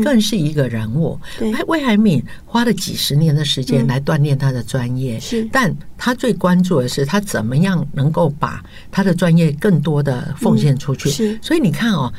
[0.04, 1.19] 更是一个人物。
[1.38, 11.10] 对，魏海敏花了几十年的时间来锻炼他的专业，是，但他最关注的是他怎么样能够把他的专业更多的奉献出去。
[11.10, 12.12] 是，所以你看哦，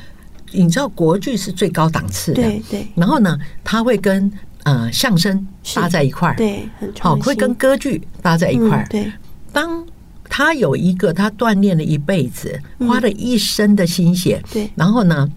[0.53, 2.87] 你知道国剧是最高档次的，对对。
[2.95, 4.31] 然后呢，他会跟。
[4.65, 6.67] 呃，相声搭在一块儿，对，
[6.99, 8.87] 好，会跟歌剧搭在一块儿。
[8.89, 9.13] 对，
[9.53, 9.85] 当
[10.27, 15.31] 他有一个他锻炼了一辈子，花了一生的心血，对，然后呢，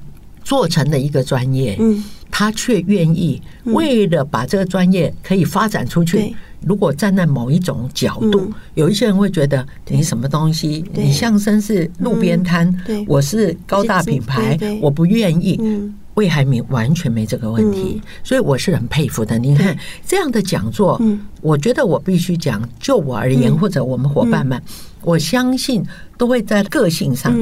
[0.48, 6.34] 做成了一个专业，嗯，他却愿意为了把这个专业可以发展出去。
[6.62, 12.74] 如果站在某一种角度，有一些人会觉得你什么东西，你相声是路边摊，
[13.08, 15.60] 我是高大品牌，我不愿意。
[16.14, 19.38] 魏海明完全没这个问题，所以我是很佩服的。
[19.38, 21.00] 你看这样的讲座，
[21.42, 24.60] 我觉得我必须讲，就我而言，或者我们伙伴们，
[25.04, 25.86] 我相信
[26.18, 27.36] 都会在个性上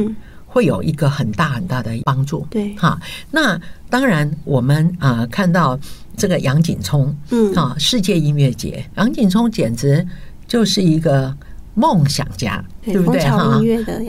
[0.56, 2.48] 会有一个很大很大的帮助。
[2.50, 2.98] 对，哈，
[3.30, 5.78] 那当然我们啊看到
[6.16, 10.08] 这个杨景聪，嗯，啊，世界音乐节，杨景聪简直
[10.48, 11.36] 就是一个。
[11.76, 13.22] 梦想家，对不对？
[13.30, 13.60] 哈，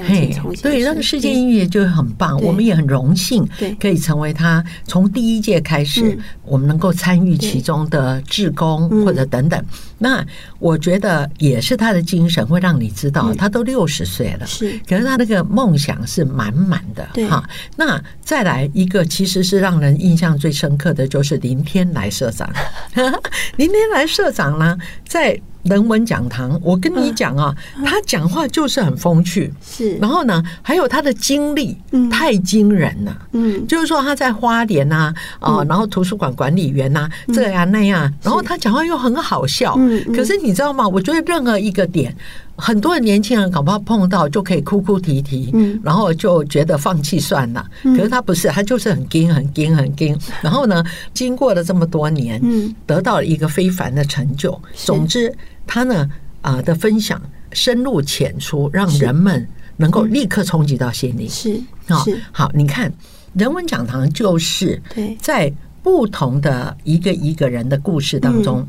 [0.07, 3.47] 嘿，对，那个世界音乐就很棒，我们也很荣幸，
[3.81, 9.63] 可以成为他从第一届开始，我们能够参与其中的志工或者等等。
[9.99, 10.25] 那
[10.61, 17.43] 我觉得也是他的精神会让你知道，他都六十岁了，是，可是他那个梦想是满满的，哈。
[17.77, 22.49] 那再来一个，其实是让人印象最深刻的就是林天来社长，
[23.57, 25.41] 林天来社长呢，在。
[25.69, 29.97] 人文讲堂，我跟你讲啊，他讲话就是很风趣，是。
[29.97, 31.77] 然后呢，还有他的经历
[32.11, 40.05] 太惊人了，嗯，就是说他在花莲呐，啊，然后图书馆管理员呐，这样那样，然后他讲话又很好笑，嗯。
[40.15, 40.87] 可是你知道吗？
[40.87, 42.15] 我觉得任何一个点，
[42.57, 47.65] 很多的年轻人搞不好碰到就可以哭哭啼啼，嗯，然后就觉得放弃算了。
[47.83, 50.17] 可是他不是，他就是很惊、很惊、很惊。
[50.41, 54.59] 然后呢，经过了这么多年，嗯，得到了一个非凡的成就。
[54.75, 55.35] 总之。
[55.67, 56.09] 他呢
[56.41, 57.21] 啊的分享
[57.53, 61.29] 深入浅出，让人们能够立刻冲击到心里。
[61.29, 62.93] 是啊，好，你看
[63.35, 64.81] 人文讲堂就是
[65.21, 65.53] 在
[65.83, 68.67] 不同的一个一个人的故事当中，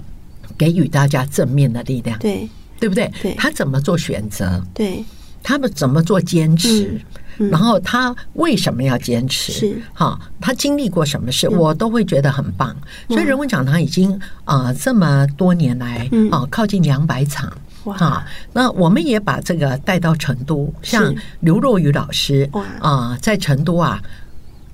[0.57, 2.17] 给予大家正面的力量。
[2.19, 2.47] 对，
[2.79, 3.11] 对不对？
[3.37, 4.63] 他怎么做选择？
[4.73, 5.03] 对，
[5.41, 6.99] 他们怎么做坚持？
[7.37, 9.51] 然后他为什么要坚持？
[9.51, 9.81] 是。
[9.93, 12.75] 哈，他经历过什么事，我都会觉得很棒。
[13.09, 17.51] 所以人文讲堂已经啊这么多年来啊靠近两百场。
[17.99, 22.49] 啊，那我们也把这个带到成都，像刘若雨老师
[22.81, 24.01] 啊在成都啊，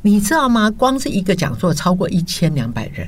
[0.01, 0.71] 你知道吗？
[0.71, 3.07] 光是一个讲座超过一千两百人，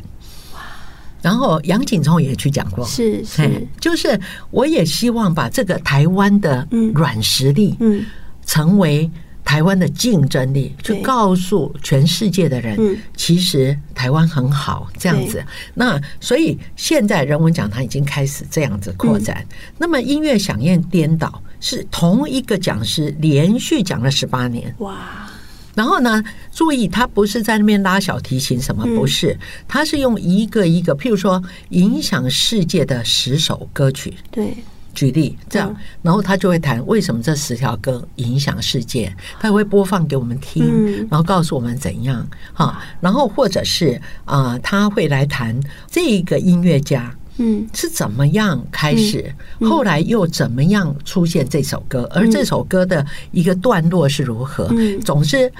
[1.23, 4.19] 然后杨景聪也去讲过，是是，就是
[4.51, 8.05] 我也希望把这个台湾的软实力嗯。
[8.45, 9.09] 成为。
[9.45, 15.41] 台湾的竞争力，去告诉全世界的人，其实台湾很好，这样子。
[15.75, 19.45] 那所以现在人文讲堂已经开始这样子扩展。
[19.77, 25.29] 那么音乐响应颠倒是同一个讲师连续讲了十八年，哇！
[25.75, 29.37] 然后呢，注意他不是在那边拉小提琴，什么不是？
[29.67, 34.55] 他是用一个一个，譬如说影响世界的十首歌曲，对。
[34.95, 45.59] 举例这样，然后他就会谈为什么这十条歌影响世界，他会播放给我们听，然后告诉我们怎样哈，然后或者是啊，他会来谈
[45.91, 47.67] 这个音乐家嗯。
[47.73, 49.31] 是怎么样开始，
[49.61, 54.71] 后来又怎么样出现这首歌，而这首歌的一个段落是如何，
[55.03, 55.51] 总之。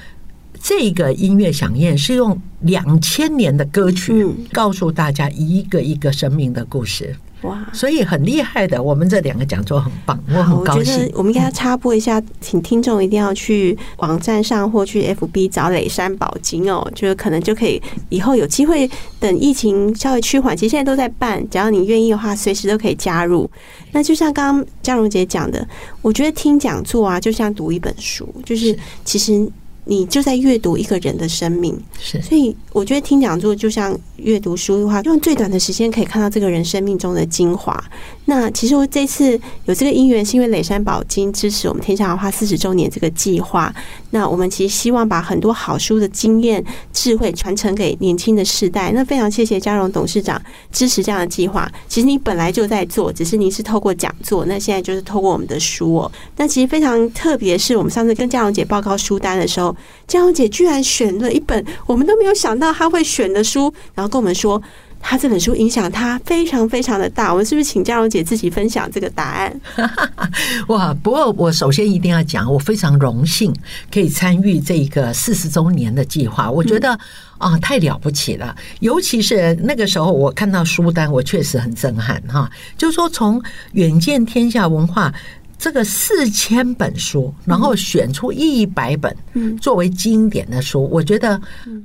[0.68, 7.64] 这个音乐响宴是用两千年的歌曲告诉大家一个一个生命的故事，哇！
[7.72, 10.80] 所以很厉害的，我们这两个讲座很棒，我很高兴。
[10.80, 23.48] 我觉得我们应该插播一下，请听众一定要去网站上或去 FB 找磊山宝金哦，就是可能就可以以后有机会等疫情稍微趋缓，其实现在都在办，只要你愿意的话，随时都可以加入。
[23.92, 25.68] 那就像刚刚嘉荣姐讲的，
[26.02, 29.48] 我觉得听讲座啊，就像读一本书，就是其实。
[29.86, 37.84] 你就在阅读一个人的生命，是，所以我觉得听讲座就像阅读书的话，用最短的时间可以看到这个人生命中的精华。
[38.28, 43.74] 那其实我这次有这个因缘，是因为磊山宝金支持我们天下文化四十周年这个计划。
[44.10, 48.92] 那我们其实希望把很多好书的经验、智慧传承给年轻的世代。
[48.94, 51.72] 那非常谢谢嘉荣董事长支持这样的计划。
[51.88, 56.12] 其实你本来就在做，只是您是透过讲座，那现在就是透过我们的书哦。
[56.38, 59.76] 那其实非常特别，是我们上次跟嘉荣姐报告书单的时候，
[60.08, 64.60] 嘉荣姐居然选了一本我们都没有想到她会选的书，然后跟我们说。
[65.08, 69.62] 他这本书影响他非常非常的大，我们是不是请嘉蓉姐自己分享这个答案？
[70.68, 70.92] 哇！
[70.96, 73.54] 不过我首先一定要讲，我非常荣幸
[73.94, 76.94] 可以参与这个四十周年的计划，我觉得
[77.38, 78.56] 啊、呃、太了不起了。
[78.80, 82.50] 尤其是那个时候，我看到书单，我确实很震撼哈。
[82.76, 83.40] 就是说，从
[83.74, 85.14] 远见天下文化
[85.60, 89.16] 这个四千本书，然后选出一百本
[89.62, 91.40] 作为经典的书，我觉得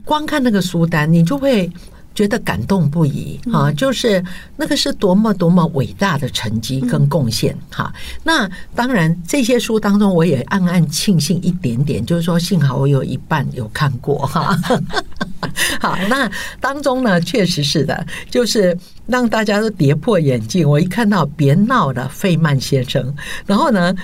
[0.06, 1.70] 光看那个书单，你就会。
[2.14, 3.70] 觉得感动不已啊！
[3.72, 4.22] 就是
[4.56, 7.92] 那个是多么多么伟大的成绩跟贡献哈。
[8.24, 14.58] 那当然，这些书当中，我也暗暗庆幸一点点，就是说，幸好我有一半有看过哈。
[15.80, 20.68] 好，那当中呢，确实是的，就是让大家都跌破眼镜。
[20.68, 23.02] 我一看到《别闹了，费曼先生》，
[23.46, 23.94] 然后呢。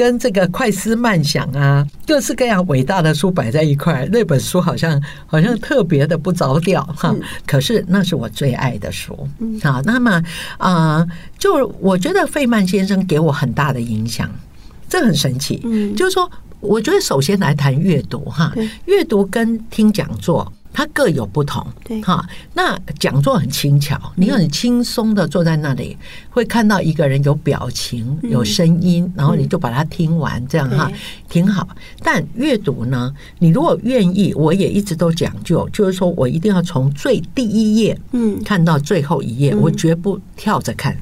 [0.00, 7.14] 跟这个快思慢想啊，各式各样伟大的书摆在一块，那本书好像好像特别的不着调哈。
[7.46, 9.28] 可是那是我最爱的书
[9.62, 9.82] 啊。
[9.84, 10.22] 那么
[10.56, 11.06] 啊，
[11.38, 14.30] 就我觉得费曼先生给我很大的影响，
[14.88, 15.60] 这很神奇。
[15.64, 18.54] 嗯就是说，我觉得首先来谈阅读哈，
[18.86, 20.50] 阅读跟听讲座。
[20.72, 22.24] 它各有不同，对哈。
[22.54, 25.96] 那讲座很轻巧，你很轻松的坐在那里，
[26.30, 30.90] 会看到一个人有表情、有声音，然后你就把它听完，这样哈，
[31.28, 31.68] 挺好。
[32.02, 40.96] 但阅读呢，你如果愿意，我也一直都讲究，就是说我一定要从最第一页嗯看到最后一页，我绝不跳着看，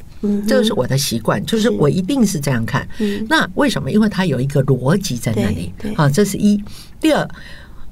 [0.47, 2.89] 这个是我的习惯，就是我一定是这样看。
[3.29, 3.91] 那为什么？
[3.91, 6.59] 因为它有一个逻辑在那里啊，这是一。
[7.01, 7.29] 第二。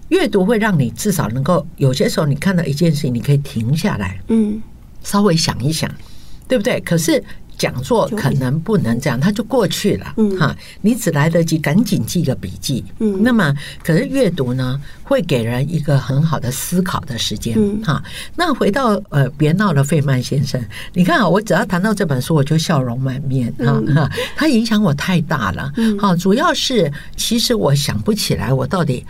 [0.08, 4.62] 阅读会让你至少能够有些时候，你看到一件事情，你可以停下来，嗯，
[5.02, 5.90] 稍微想一想，
[6.48, 6.80] 对不对？
[6.80, 7.22] 可是。
[7.58, 13.50] 讲座可能不能这样，它就过去了，嗯哈，你只来得及赶紧记个笔记，嗯，那么
[13.82, 18.04] 可是阅读呢，会给人一个很好的思考的时间，哈。
[18.34, 23.50] 那回到呃，别闹了，费曼先生，你看啊，我只要谈到这本书，我就笑容满面，
[23.94, 29.02] 哈，它影响我太大了，好，主要是其实我想不起来我到底。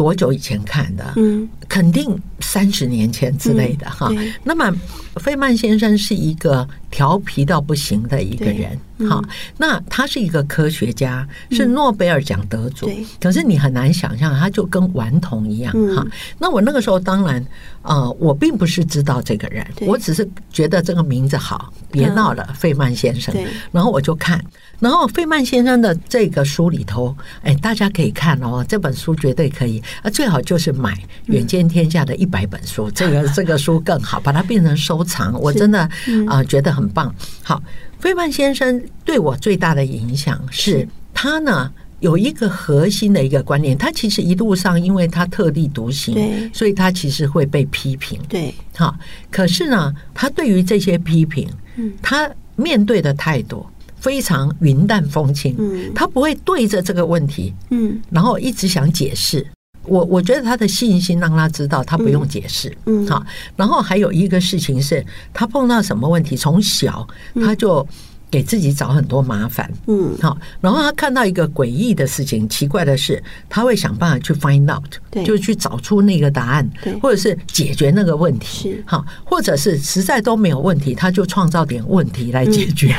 [0.00, 1.12] 多久以前看的？
[1.16, 4.10] 嗯，肯定三十年前之类的哈。
[4.42, 4.74] 那么，
[5.16, 9.22] 费曼先生是一个调皮到不行的一个人哈。
[9.58, 12.90] 那他是一个科学家，是诺贝尔奖得主。
[13.20, 16.02] 可是你很难想象，他就跟顽童一样哈。
[16.38, 17.44] 那我那个时候当然，
[17.82, 23.34] 呃，我并不是知道这个人，我只是觉得这个名字好，别闹了，费曼先生。
[23.70, 24.42] 然后我就看。
[24.80, 30.94] 然后费曼先生的这个书里头，哎，大家可以看哦，这本书绝对可以啊，最好就是买
[31.26, 35.88] 《远见天下》的一百本书，这个 这个书更好，把它变成收藏，我真的
[36.26, 37.14] 啊觉得很棒。
[37.42, 37.62] 好，
[37.98, 48.98] 费曼先生对我最大的影响是他呢有一个核心的一个观念，他其实一路上因为他特立独行，对，所以他其实会被批评，对，哈，
[49.30, 53.66] 可是呢，他对于这些批评，嗯，他面对的态度。
[54.00, 59.46] 非常云淡风轻，嗯，他不会对着这个问题，嗯，然后一直想解释。
[59.84, 63.24] 我我觉得他的信心让他知道他不用解释，嗯，好。
[63.56, 67.86] 然后还有一个事情是，他碰到什么问题，从小他就
[68.30, 78.84] 给自己找很多麻烦，嗯，好，然后他看到一个诡异的事情、奇怪的事，他会想办法去 find out，对，就去找出那个答案，对，或者是解决那个问题，是。
[78.86, 82.96] 好，或者是实在都没有问题，他就创造点问题来解决，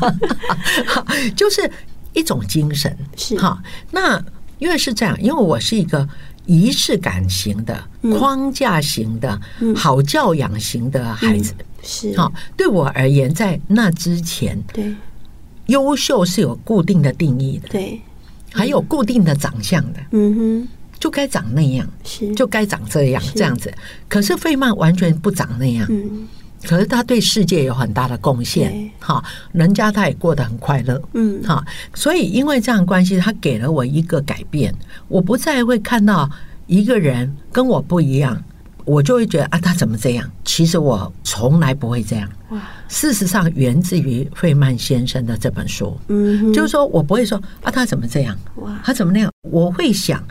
[0.00, 1.70] 嗯、 就是
[2.12, 3.38] 一种精神，是。
[3.38, 3.62] 好。
[3.92, 4.20] 那
[4.58, 6.08] 因为是这样，因为我是一个
[6.46, 7.80] 仪式感型的、
[8.18, 9.40] 框架型的、
[9.76, 11.54] 好教养型的孩子。
[11.58, 12.16] 嗯是。
[12.16, 14.92] 好，对我而言，在那之前，对。
[15.68, 17.98] 优秀是有固定的定义的，对，
[18.52, 20.68] 还有固定的长相的，嗯哼，
[21.00, 22.34] 就该长那样，是。
[22.34, 23.72] 就该长这样这样子。
[24.06, 26.28] 可是费曼完全不长那样，嗯，
[26.64, 31.64] 可是他对世界有很大的贡献，哈，人家他也过得很快乐，嗯，哈，
[31.94, 34.74] 所以因为这样关系，他给了我一个改变，
[35.08, 36.28] 我不再会看到
[36.66, 38.44] 一个人跟我不一样。
[38.84, 40.30] 我就会觉得啊，他怎么这样？
[40.44, 42.28] 其实我从来不会这样。
[42.50, 42.60] 哇！
[42.88, 45.98] 事实上，源自于费曼先生的这本书。
[46.08, 48.36] 嗯，就是说我不会说啊，他怎么这样？
[48.56, 48.78] 哇！
[48.84, 49.30] 他怎么那样？
[49.50, 50.22] 我会想，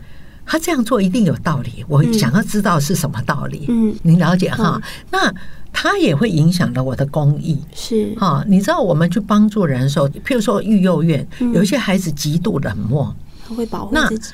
[0.46, 1.84] 他这样做一定有道理。
[1.88, 3.66] 我想要知道是什么道理。
[3.68, 4.82] 嗯，您了解哈？
[5.12, 5.34] 那
[5.72, 7.60] 他也会影响了我的公益。
[7.74, 13.14] 是哈，你知道我们去帮助人的时候，譬如说育幼院，有一些孩子极度冷漠，
[13.48, 14.34] 他会保护自己。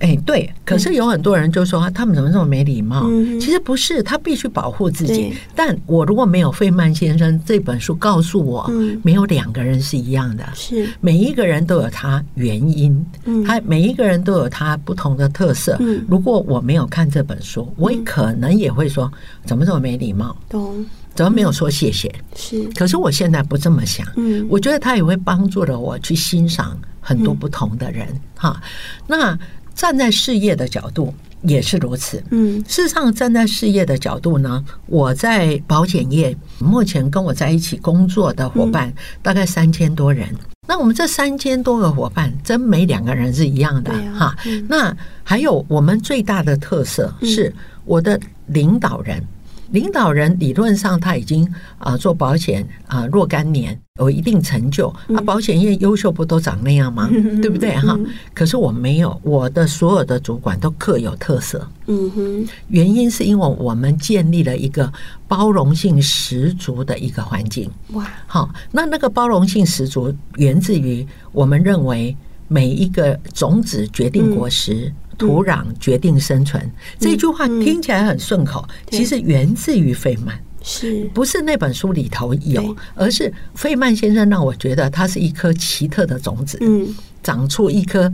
[0.00, 3.10] 哎，对，可是有很多人就说他们怎么这么没礼貌？
[3.40, 5.34] 其实不是，他必须保护自己。
[5.56, 8.70] 但我如果没有费曼先生这本书告诉我，
[9.02, 13.04] 没有两个人是一样的，是每一个人都有他原因，
[13.44, 15.76] 他每一个人都有他不同的特色。
[16.06, 19.12] 如果我没有看这本书，我也可能也会说
[19.44, 20.36] 怎么这么没礼貌？
[20.48, 20.86] 懂？
[21.16, 22.14] 怎么没有说谢谢？
[22.36, 22.62] 是。
[22.76, 28.62] 可是我现在不这么想，嗯，我觉得他也会帮助了我去欣赏很多不同的人，哈，
[29.08, 29.36] 那。
[29.78, 32.20] 站在事业的角度也是如此。
[32.30, 40.28] 嗯，事实上，站在事业的角度呢，我在保险业目前跟我在一起工作的伙伴大概三千多人。
[40.66, 44.36] 那我们这三千多个伙伴，真没两个人是一样的哈。
[44.68, 47.54] 那还有我们最大的特色是
[47.84, 49.22] 我的领导人。
[49.70, 51.46] 领导人理论上他已经
[51.78, 57.08] 啊做保险啊若干年，有一定成就啊，保险业优秀不都长那样吗？
[57.42, 57.98] 对不对哈？
[58.32, 61.68] 可是我没有，我的所有的主管都各有特色。
[61.86, 64.90] 嗯哼，原因是因为我们建立了一个
[65.26, 67.70] 包容性十足的一个环境。
[67.92, 72.16] 哇，好，那那个包容性十足源自于我们认为
[72.46, 74.92] 每一个种子决定果实。
[75.18, 81.04] 土壤决定生存，这句话听起来很顺口，其实源自于费曼，是。
[81.12, 82.74] 不是那本书里头有？
[82.94, 86.88] 而是费曼先生让我觉得他是一颗奇特的种子，嗯，
[87.22, 88.10] 长出一棵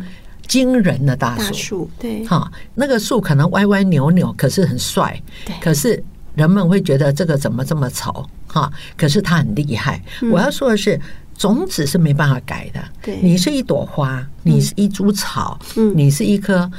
[0.46, 5.22] 惊人的大树，对，哈，那个树可能歪歪扭扭，可是很帅，
[5.60, 6.02] 可是
[6.34, 8.26] 人们会觉得这个怎么这么丑？
[8.46, 10.02] 哈，可是它很厉害。
[10.32, 10.98] 我要说的是。
[11.36, 15.58] 种子是没办法改的，对，你是一朵花，你是一株草，
[15.92, 16.70] 你是一棵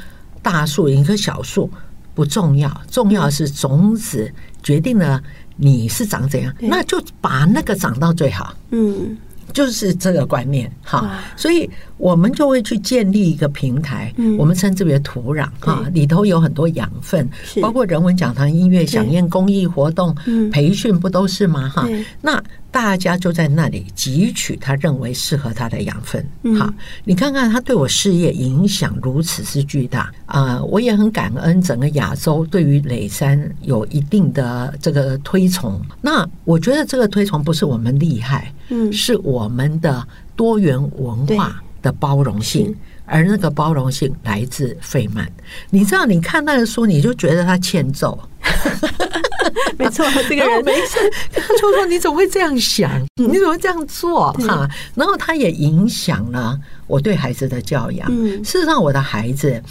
[0.46, 1.68] 大树，一棵小树
[2.14, 4.32] 不重要，重要是种子
[4.62, 5.20] 决定了
[5.56, 9.18] 你是长怎样，那就把那个长到最好，嗯。
[9.52, 17.28] 就是这个观念哈，所以我们就会去建立一个平台，我们称之为土壤哈，里头有很多养分，
[17.60, 20.14] 包括人文讲堂、音乐响应、公益活动、
[20.52, 21.68] 培训，不都是吗？
[21.68, 21.88] 哈，
[22.20, 26.22] 那大家就在那里汲取他认为适合他的养分。
[26.58, 26.70] 好，
[27.04, 30.62] 你看看他对我事业影响如此之巨大啊！
[30.62, 35.80] 我也很感恩整个亚洲对于磊山有一定的这个推崇。
[36.02, 38.52] 那我觉得这个推崇不是我们厉害。
[38.68, 42.74] 嗯，是我们的多元文化的包容性，
[43.04, 45.30] 而那个包容性来自费曼。
[45.70, 48.18] 你知道，你看那个书，你就觉得他欠揍。
[49.78, 50.98] 没错，这个人没事。
[51.32, 53.00] 他就说：“你怎么会这样想？
[53.14, 56.58] 你怎么会这样做？”哈，然后他也影响了
[56.88, 58.08] 我对孩子的教养。
[58.10, 59.62] 嗯，事实上，我的孩子，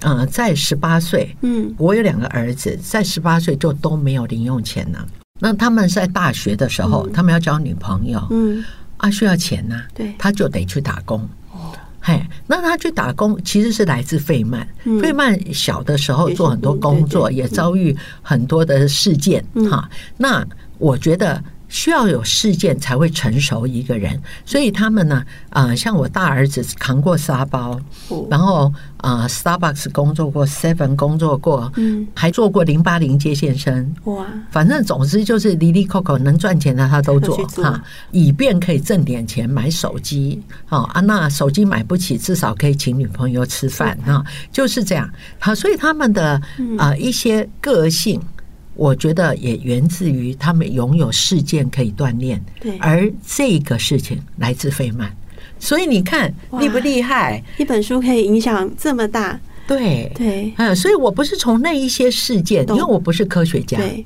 [0.00, 5.06] 呃，在十八岁，嗯，我有两个儿子，在十八岁就都没有零用钱了。
[5.40, 8.62] 那他们在大学的时候，他们要交女朋友，嗯，
[8.98, 11.28] 啊，需要钱呐，对，他就得去打工。
[12.02, 14.66] 哦，嘿，那他去打工其实是来自费曼。
[15.00, 19.88] 费曼小的时候做很多工作，也遭遇很多的事件，哈。
[20.16, 20.46] 那
[20.78, 21.42] 我觉得。
[21.72, 27.80] 需要有事件才会成熟一个人，所以他们呢，啊，像我大儿子扛过沙包，
[28.28, 45.08] 然后啊，Starbucks 工作过，Seven 工作过，嗯，还做过零八零接线生，哇，反正总之就是离离扣扣能赚钱的他都做哈，以便可以挣点钱买手机，好啊，那手机买不起，至少可以请女朋友吃饭啊，就是这样，
[45.38, 46.38] 好，所以他们的
[46.76, 48.20] 啊一些个性。
[48.74, 52.42] 我觉得也源自于他们拥有事件可以锻炼。
[52.60, 55.10] 对，而这个事情来自费曼，
[55.58, 57.42] 所以你看厉不厉害？
[57.58, 59.38] 一本书可以影响这么大。
[59.66, 64.04] 对对，嗯，所以我不是从那一些事件，因为我不是科学家，对，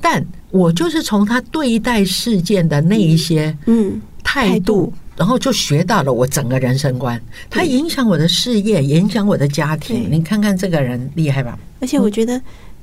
[0.00, 7.20] 但我就是从他对待事件的那一些嗯态度，然后就学到了我整个人生观。
[7.48, 10.06] 他影响我的事业，影响我的家庭。
[10.10, 11.58] 你看看这个人厉害吧？
[11.80, 12.40] 而且我觉得，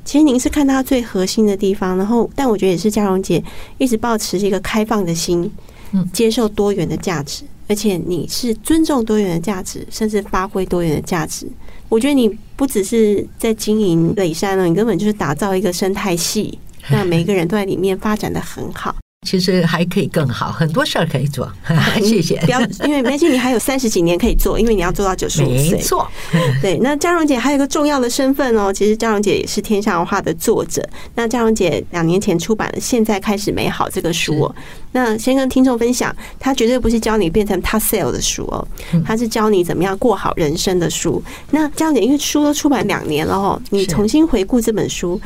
[0.07, 3.43] 其实您是看到最核心的地方，然后，但我觉得也是佳荣姐
[3.77, 5.51] 一直保持一个开放的心，
[5.91, 11.45] 嗯，接受多元的价值，而且你是尊重多元的价值，甚至发挥多元的价值。
[11.89, 18.95] 我觉得你不只是在经营磊山了，你根本就是打造一个生态系，让每一个人都在里面发展的很好。
[19.27, 21.51] 其实还可以更好，很多事儿可以做。
[22.01, 22.37] 谢谢。
[22.45, 25.71] 不要，因为没关系，你还有三十几年可以做，因为你要做到九十五岁。
[25.71, 26.07] 没错。
[26.61, 30.81] 对，那佳蓉姐还有一个重要的身份哦，其实佳蓉姐也是天下文化的作者。
[31.15, 34.55] 那佳蓉姐两年前出版了《现在开始美好》这个书哦。
[34.93, 38.65] 那先跟听众分享，它绝对不是教你变成 top sale 的书哦，
[39.05, 41.21] 它是教你怎么样过好人生的书。
[41.51, 45.19] 那佳蓉姐因为书都出版两年了哦，你重新回顾这本书，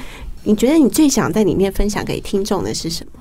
[0.44, 3.21] 你觉得你最想在里面分享给听众的是什么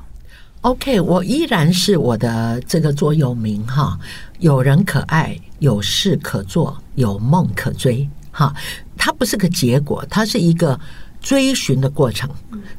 [0.62, 3.98] ？OK，我依然是我的这个座右铭哈，
[4.38, 8.54] 有人可爱，有事可做，有梦可追哈。
[8.96, 10.78] 它不是个结果，它是一个
[11.20, 12.28] 追寻的过程。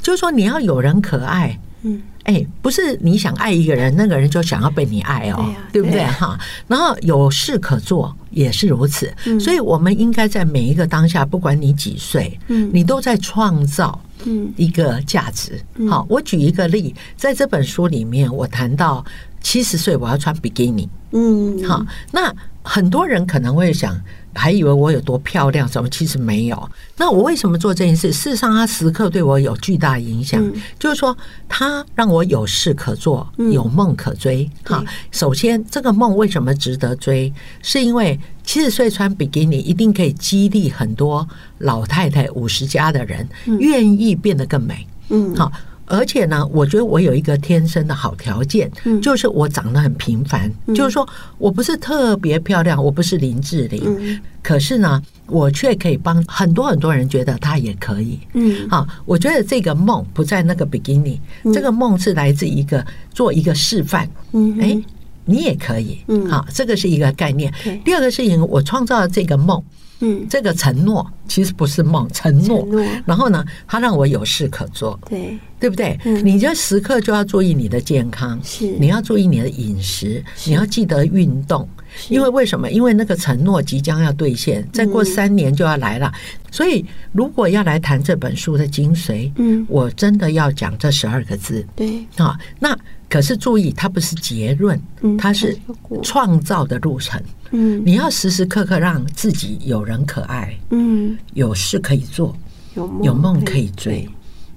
[0.01, 6.39] 就是说，你要有人可爱，嗯，哎，不是你想爱一个人，那个人就想要被你爱哦，对不对哈？
[6.67, 13.99] 然后有事可做也是如此，所以我们应该在每一个当下，不管你几岁，嗯，你都在创造。
[14.23, 15.59] 嗯，一个价值。
[15.89, 19.03] 好，我举一个例，在这本书里面，我谈到
[19.41, 20.87] 七十岁我要穿比基尼。
[21.09, 23.99] 嗯，好，那很多人可能会想，
[24.33, 26.69] 还以为我有多漂亮，什么其实没有。
[26.97, 28.11] 那我为什么做这件事？
[28.11, 30.41] 事实上，它时刻对我有巨大影响。
[30.79, 31.15] 就是说，
[31.49, 34.49] 它让我有事可做，有梦可追。
[34.63, 37.31] 好，首先，这个梦为什么值得追？
[37.61, 41.27] 是因为七十岁穿比基尼一定可以激励很多
[41.59, 43.27] 老太太五十加的人，
[43.59, 44.87] 愿意变得更美。
[45.09, 45.51] 嗯，好。
[45.91, 48.71] 而且呢，我觉得我有一个天生的好条件，
[49.01, 51.05] 就是我长得很平凡，就是说
[51.37, 58.17] 我不是特别漂亮，我不是林志玲，可是呢，我却可以帮很多很多人觉得她也可以。
[58.33, 61.19] 嗯，好，我觉得这个梦不在那个比基尼，
[61.53, 64.09] 这个梦是来自一个做一个示范。
[64.31, 64.81] 嗯，哎，
[65.25, 65.99] 你也可以。
[66.07, 67.53] 嗯，好，这个是一个概念。
[67.83, 69.61] 第二个事情，我创造了这个梦。
[70.01, 72.67] 嗯，这个承诺其实不是梦，承诺。
[73.05, 75.97] 然后呢，他让我有事可做，对，对不对？
[76.23, 81.67] 你就时刻就要注意你的健康，是，你要注意你的饮食，你要记得运动，
[82.09, 82.69] 因为为什么？
[82.71, 86.11] 因为那个承诺即将要兑现，再过三年就要来了。
[86.51, 92.77] 所以，如果要来谈这本书的精髓，嗯，我真的要讲这十二个字，对啊，那。
[93.11, 94.81] 可是注意，它不是结论，
[95.17, 95.59] 它是
[96.01, 97.21] 创造的路程。
[97.49, 102.33] 嗯，你要时时刻刻让自己有人可爱，嗯，有事可以做，
[102.73, 104.07] 有梦可以追。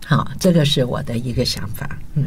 [0.07, 1.99] 好，这个是我的一个想法。
[2.15, 2.27] 嗯，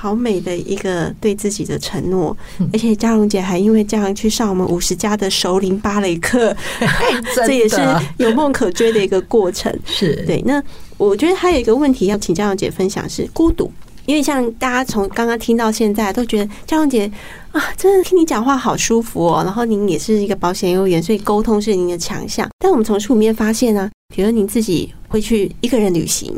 [0.00, 2.34] 好美的一个对自己的承诺。
[2.72, 6.56] 而且嘉荣姐还因为这样去上我们五十家的熟龄芭蕾课，
[7.36, 7.76] 这也是
[8.16, 9.70] 有梦可追的一个过程。
[9.84, 10.40] 是对。
[10.46, 10.62] 那
[10.96, 13.70] 我觉得还有一个问题要请嘉荣姐分享是孤独。
[14.06, 17.08] 因为像大家从刚刚听到现在，都觉得嘉荣姐
[17.52, 19.42] 啊，真的听你讲话好舒服哦。
[19.44, 22.48] 然后您也是一个保险业务员，所以沟通是您的强项。
[22.58, 26.34] 但我们从书里面发现呢，比如您自己会去一个人旅行，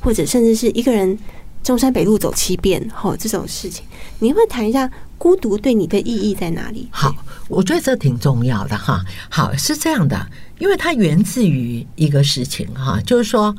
[0.00, 1.18] 或者甚至是一个人
[1.62, 3.84] 中山北路走七遍，吼这种事情，
[4.18, 6.88] 你会谈一下孤独对你的意义在哪里？
[6.90, 7.14] 好，
[7.48, 9.04] 我觉得这挺重要的哈。
[9.28, 10.26] 好，是这样的，
[10.58, 13.54] 因为它源自于一个事情哈，就是说，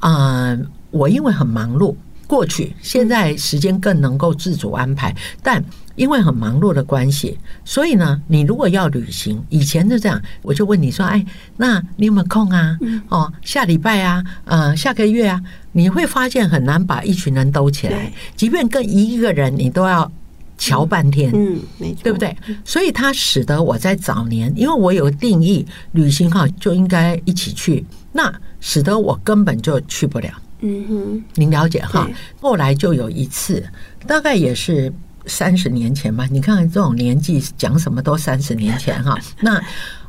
[0.00, 1.94] 嗯，我因为很忙碌。
[2.28, 5.64] 过去，现在时间更能够自主安排，但
[5.96, 11.24] 因为很忙碌的关系，所以呢，你如果要旅行，以前是这样，我就问你说：“哎，
[11.56, 12.78] 那你有没有空啊？
[13.08, 15.42] 哦，下礼拜啊，呃，下个月啊，
[15.72, 20.10] 你会发现很难把一群人兜起来，即便跟一个人，你都要
[20.58, 22.36] 瞧半天，嗯，没错，对不对？
[22.64, 30.30] 所以它使得我在早年，因为我有定义，旅行哈就应该一起去，那使得我根本就去不了。
[30.60, 32.08] 嗯哼，您了解哈？
[32.40, 33.62] 后来就有一次，
[34.06, 34.90] 大概也是
[35.26, 36.26] 三十年前吧。
[36.30, 39.18] 你看看这种年纪，讲什么都三十年前哈。
[39.40, 39.60] 那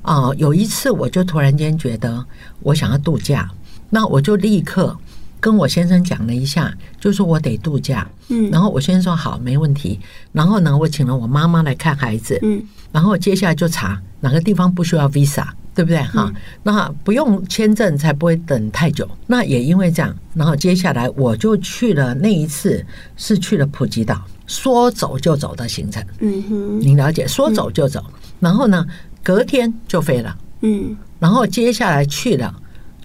[0.01, 2.25] 啊，有一次我就突然间觉得
[2.61, 3.49] 我想要度假，
[3.89, 4.97] 那我就立刻
[5.39, 8.07] 跟我先生讲了一下，就说我得度假。
[8.29, 9.99] 嗯，然后我先生说好，没问题。
[10.31, 12.39] 然后呢，我请了我妈妈来看孩子。
[12.41, 12.61] 嗯，
[12.91, 15.45] 然后接下来就查哪个地方不需要 visa。
[15.77, 16.01] 对不对？
[16.01, 19.07] 哈，那不用签证才不会等太久。
[19.27, 22.15] 那也因为这样，然后接下来我就去了。
[22.15, 22.83] 那一次
[23.15, 26.03] 是去了普吉岛，说走就走的行程。
[26.17, 28.03] 嗯哼，您了解，说走就走。
[28.39, 28.83] 然后呢，
[29.21, 30.35] 隔天就飞了。
[30.61, 32.51] 嗯，然后接下来去了，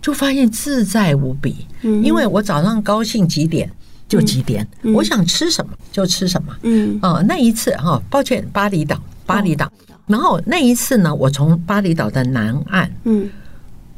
[0.01, 1.67] 就发现自在无比。
[1.83, 3.71] 嗯，因为我早上高兴几点
[4.09, 6.57] 就几点，我想吃什么就吃什么。
[6.63, 9.71] 嗯，哦，那一次哈，抱歉，巴厘岛，巴厘岛。
[10.07, 13.29] 然后那一次呢，我从巴厘岛的南岸，嗯，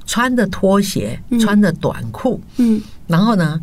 [0.07, 3.61] 穿着拖鞋，穿着短裤，嗯，然后呢，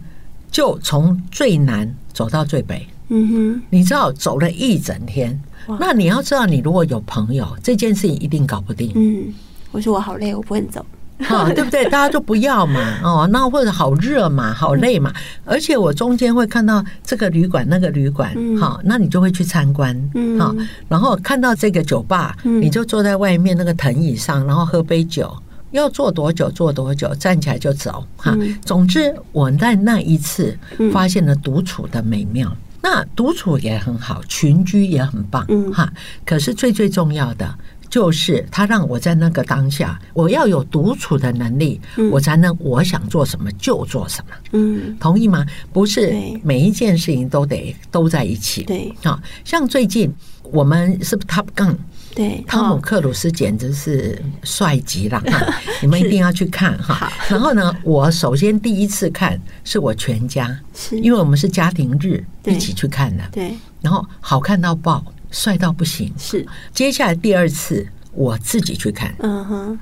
[0.50, 5.40] 就从最南走到最北，嗯哼，你知道走了一整天。
[5.80, 8.92] 那你要知道，你如果有朋友，这件事情一定搞不定。
[8.96, 9.32] 嗯，
[9.72, 10.84] 我说我好累，我不会走。
[11.28, 11.84] 哈，对不对？
[11.86, 15.14] 大家就不要嘛，哦，那或者好热嘛，好累嘛，
[15.46, 19.96] 而且我中间会看到这个旅馆那个旅馆，好，那你就会去参观，
[20.40, 20.56] 好，
[20.88, 25.32] 然后看到这个酒吧，你就坐在外面那个藤椅上，然后喝杯酒，
[25.72, 28.36] 要坐多久坐多久，站起来就走，哈。
[28.64, 30.58] 总之，我在那一次
[30.92, 32.52] 发现了独处的美妙，
[32.82, 35.92] 那独处也很好，群居也很棒，哈。
[36.26, 37.54] 可是最最重要的。
[37.92, 41.80] 就是他让我在那个当下，我要有独处的能力，
[42.10, 44.36] 我才能我想做什么就做什么。
[44.54, 45.46] 嗯，同意吗？
[45.74, 48.64] 不是每一件事情都得都在一起。
[48.64, 50.10] 对，啊，像最近
[50.42, 51.76] 我们是不是 Top Gun？
[52.16, 55.22] 对，汤姆克鲁斯简直是帅极了，
[55.82, 57.12] 你们一定要去看哈。
[57.30, 60.58] 然后呢，我首先第一次看是我全家，
[60.92, 63.24] 因为我们是家庭日一起去看的。
[63.34, 65.04] 对，然后好看到爆。
[65.32, 66.46] 帅到不行，是。
[66.74, 69.80] 接下来第二次我自己去看，嗯哼，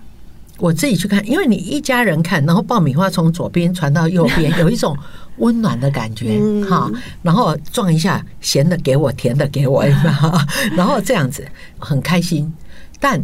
[0.60, 4.96] 我自己去看，因为你一家人看，然后爆米花从左边传到右边， 有一种
[5.38, 6.40] 温暖的感觉，
[6.70, 6.90] 哈。
[7.24, 9.84] 然后撞一下，咸的给我，甜的给我，
[10.78, 11.46] 然后这样子
[11.78, 12.54] 很开心。
[13.00, 13.22] 但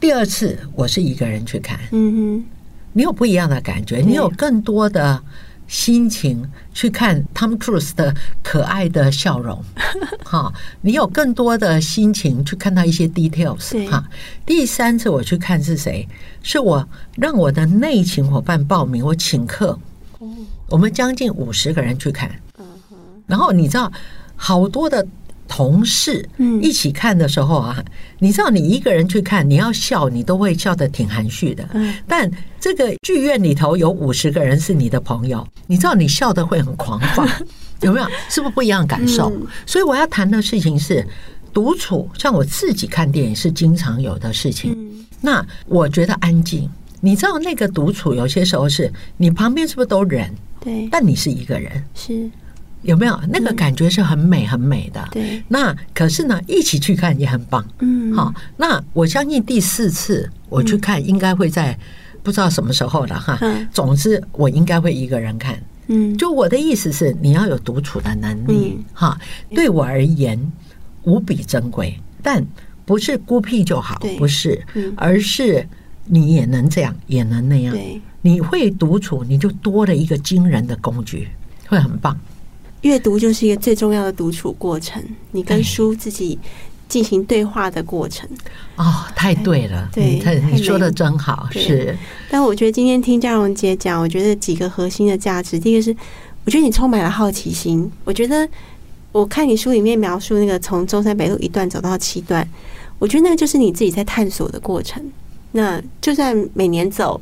[0.00, 2.44] 第二次我是一个人去看，嗯哼，
[2.94, 5.22] 你有不一样的感觉，你有更多的。
[5.68, 8.12] 心情去看 Tom Cruise 的
[8.42, 9.62] 可爱的笑容，
[10.24, 14.02] 哈，你有更多的心情去看到一些 details，哈。
[14.44, 16.08] 第三次我去看是谁？
[16.42, 19.78] 是我让我的内勤伙伴报名，我请客，
[20.68, 22.30] 我们将近五十个人去看，
[23.26, 23.92] 然后你知道
[24.34, 25.06] 好多的。
[25.48, 26.28] 同事
[26.62, 27.82] 一起看的时候啊，
[28.18, 31.68] 你知道你一个人去看，你要笑，你都会笑得挺含蓄的。
[32.06, 32.30] 但
[32.60, 37.26] 这个剧院里头有五十个人是你的朋友，你知道你笑得会很狂放，
[37.80, 38.06] 有没有？
[38.28, 39.32] 是不是不一样的感受？
[39.66, 41.04] 所以我要谈的事情是
[41.52, 44.76] 独处，像我自己看电影是经常有的事情。
[45.20, 46.70] 那我觉得安静，
[47.00, 50.30] 你知道那个独处有些时候是你旁边是不是都人？
[50.60, 52.28] 对，但你是一个人，是。
[52.82, 55.06] 有没有那个感觉是很美很美的？
[55.10, 57.66] 对，那可是呢，一起去看也很棒。
[57.80, 61.76] 嗯，好，那我相信第四次我去看应该会在
[62.22, 63.38] 不知道什么时候了哈。
[63.72, 65.58] 总之，我应该会一个人看。
[65.88, 69.18] 嗯，就我的意思是，你要有独处的能力哈。
[69.50, 70.38] 对我而言
[71.02, 72.46] 无比珍贵，但
[72.84, 74.62] 不是孤僻就好，不是，
[74.96, 75.66] 而是
[76.04, 77.74] 你也能这样，也能那样。
[77.74, 81.28] 对，你会独处，你就多了一个惊人的工具，
[81.66, 82.18] 会很棒。
[82.82, 85.02] 阅读就是一个最重要的独处过程，
[85.32, 86.38] 你跟书自己
[86.88, 88.28] 进行对话的过程。
[88.76, 90.20] 哦，太对了，对，
[90.52, 91.96] 你说的真好，是。
[92.30, 95.94] 但我觉得今天听嘉荣姐讲，我觉得几个核心的价值，第一个是，
[96.44, 97.90] 我觉得你充满了好奇心。
[98.04, 98.48] 我觉得
[99.10, 102.48] 我看你书里面描述那个从中山北路一段走到七段，
[103.00, 105.02] 我觉得那个就是你自己在探索的过程。
[105.50, 107.20] 那就算每年走，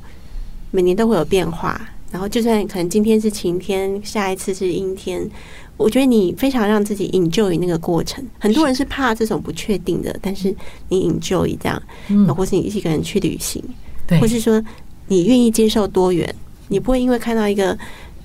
[0.70, 1.80] 每年都会有变化。
[2.16, 5.20] 然后，就算可能今天是晴天，下一次是阴天，
[5.76, 8.24] 我觉得你非常让自己 enjoy 那个过程。
[8.38, 10.48] 很多人是怕这种不确定的，但是
[10.88, 13.62] 你 enjoy 这样，嗯，或是你一个人去旅行，
[14.06, 14.64] 对，或是说
[15.08, 16.34] 你愿意接受多元，
[16.68, 17.76] 你不会因为看到一个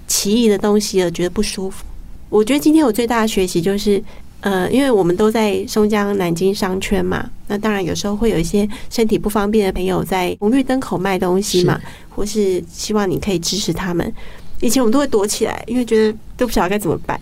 [0.08, 1.84] 奇异的东西而觉得不舒服。
[2.30, 4.02] 我觉得今天我最大的学习就是。
[4.42, 14.12] 呃，因为我们都在松江南京商圈嘛，那当然有时候会有一些身体不方便的朋友在红绿灯口卖东西嘛，是或是希望你可以支持他们。
[14.60, 17.20] 以前我们都会躲起来，因为觉得都不晓得该怎么办。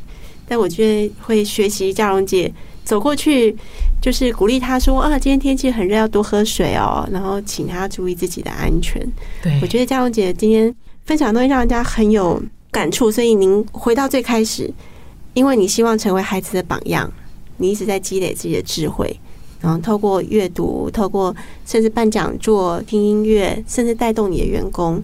[0.47, 2.51] 但我觉得会学习佳荣姐
[2.85, 3.55] 走过去，
[4.01, 9.05] 就是鼓励她说：“啊，今天天气很热，要多喝水哦。”然后请她注意自己的安全。
[9.43, 10.73] 对，我觉得佳荣姐今天
[11.05, 12.41] 分享的东西让人家很有
[12.71, 13.11] 感触。
[13.11, 14.73] 所以您回到最开始。
[15.39, 17.09] 因为你希望成为孩子的榜样，
[17.55, 19.17] 你一直在积累自己的智慧，
[19.61, 21.33] 然后透过阅读，透过
[21.65, 25.01] 甚至办讲座、听音乐，甚至带动你的员工。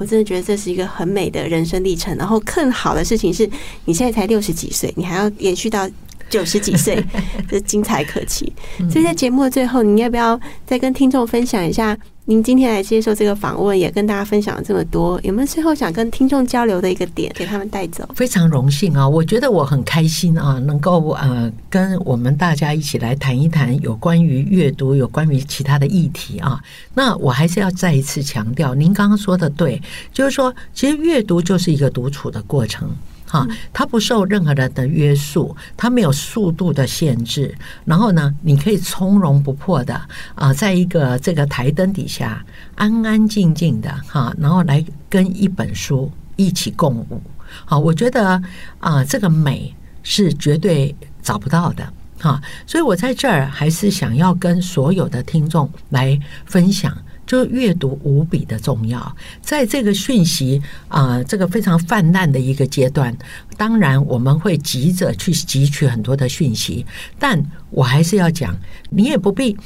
[0.00, 2.16] 我真的觉得这是一个很美的人生历程。
[2.16, 3.48] 然后更好的事情是，
[3.84, 5.88] 你现在才六十几岁，你还要延续到
[6.28, 7.00] 九十几岁，
[7.48, 8.52] 这精彩可期。
[8.90, 11.96] 所以在节目的最后，你要不要再跟听众分享一下
[12.28, 18.04] 您今天来接受这个访问，也跟大家分享了这么多，有没有最后想跟听众交流的一个点，给他们带走？
[18.16, 19.08] 非常荣幸啊！
[19.08, 26.60] 我觉得我很开心啊，能够呃跟我们大家一起来谈一谈有关于阅读、有关于其他的议题啊。
[26.94, 29.80] 那我还是要再一次强调，您刚刚说的对，
[30.12, 32.90] 就是说，其实阅读就是一个独处的过程。
[33.26, 37.54] 哈，它不受任何人的约束，它没有速度的限制。
[37.84, 40.00] 然后呢，你可以从容不迫的
[40.34, 42.44] 啊，在一个这个台灯底下，
[42.76, 47.20] 安安静静的哈，然后来跟一本书一起共舞。
[47.64, 48.40] 好，我觉得
[48.78, 52.40] 啊，这个美是绝对找不到的哈。
[52.66, 56.96] 所以我在这儿还是想要跟所有的听众来分享。
[57.26, 63.14] 就阅读无比的重要，在这个讯息啊，这个非常泛滥的一个阶段，
[63.56, 66.86] 当然我们会急着去汲取很多的讯息，
[67.18, 68.56] 但我还是要讲，
[68.90, 69.56] 你也不必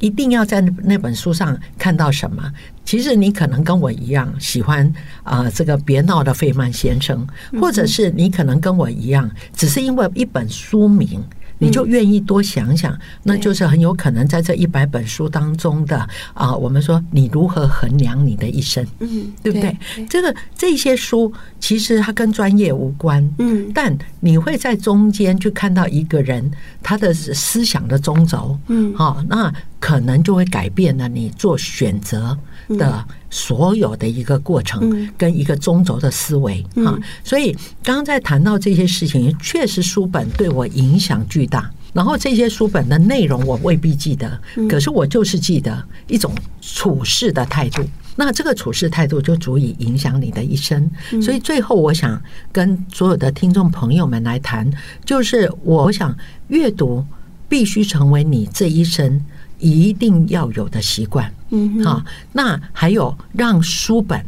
[0.00, 2.52] 一定要在那本书上看到什么。
[2.84, 4.92] 其实你可能跟我一样喜欢
[5.22, 7.26] 啊，这个别闹的费曼先生，
[7.60, 11.22] 或者是你可能跟我一样，只是因为一本书名。
[11.58, 19.76] 你就愿意多想想，那就是很有可能在这一百本书当中的啊，我们说你如何衡量你的一生，嗯，对不对？
[20.08, 26.50] 这个这些书其实它跟专业无关，嗯，但你会在中间去看到一个人
[26.82, 32.36] 他的思想的中轴，嗯，好，那可能就会改变了你做选择
[32.68, 36.98] 的所有的一个过程跟一个中轴的思维啊。
[37.22, 37.52] 所以
[37.82, 41.70] 刚刚在谈到这些事情，确实书本对我影响巨大。
[41.92, 44.38] 然后这些书本的内容我未必记得，
[44.68, 47.82] 可是我就是记得一种处事的态度。
[48.16, 50.90] 那这个处事态度就足以影响你的一生。
[51.22, 54.70] 所以最后我想跟所有的听众朋友们来谈，
[55.06, 56.14] 就是我想
[56.48, 57.02] 阅读
[57.48, 59.18] 必须成为你这一生
[59.58, 61.32] 一定要有的习惯。
[61.50, 62.02] 嗯，好，
[62.32, 64.24] 那还有让书本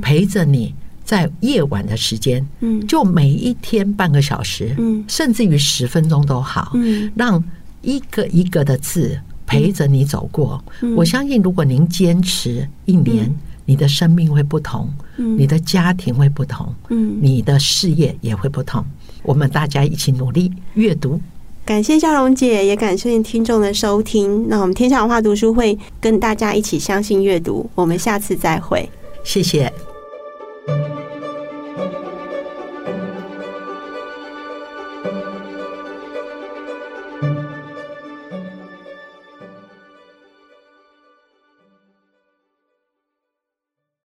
[0.00, 0.74] 陪着你。
[1.04, 7.42] 在夜晚的时间，嗯，就每一天半个小时，嗯，甚至于十分钟都好，嗯，让
[7.82, 10.62] 一个一个的字陪着你走过。
[10.96, 13.30] 我相信，如果您坚持一年，
[13.66, 18.82] 你的生命会不同，嗯你的家庭会不同，嗯，你的事业也会不同。
[19.24, 21.20] 我们大家一起努力阅读。
[21.64, 24.46] 感谢笑容姐，也感谢听众的收听。
[24.48, 28.88] 那我们天下文化读书会跟大家一起相信阅读，我们下次再会。
[29.24, 29.72] 谢谢。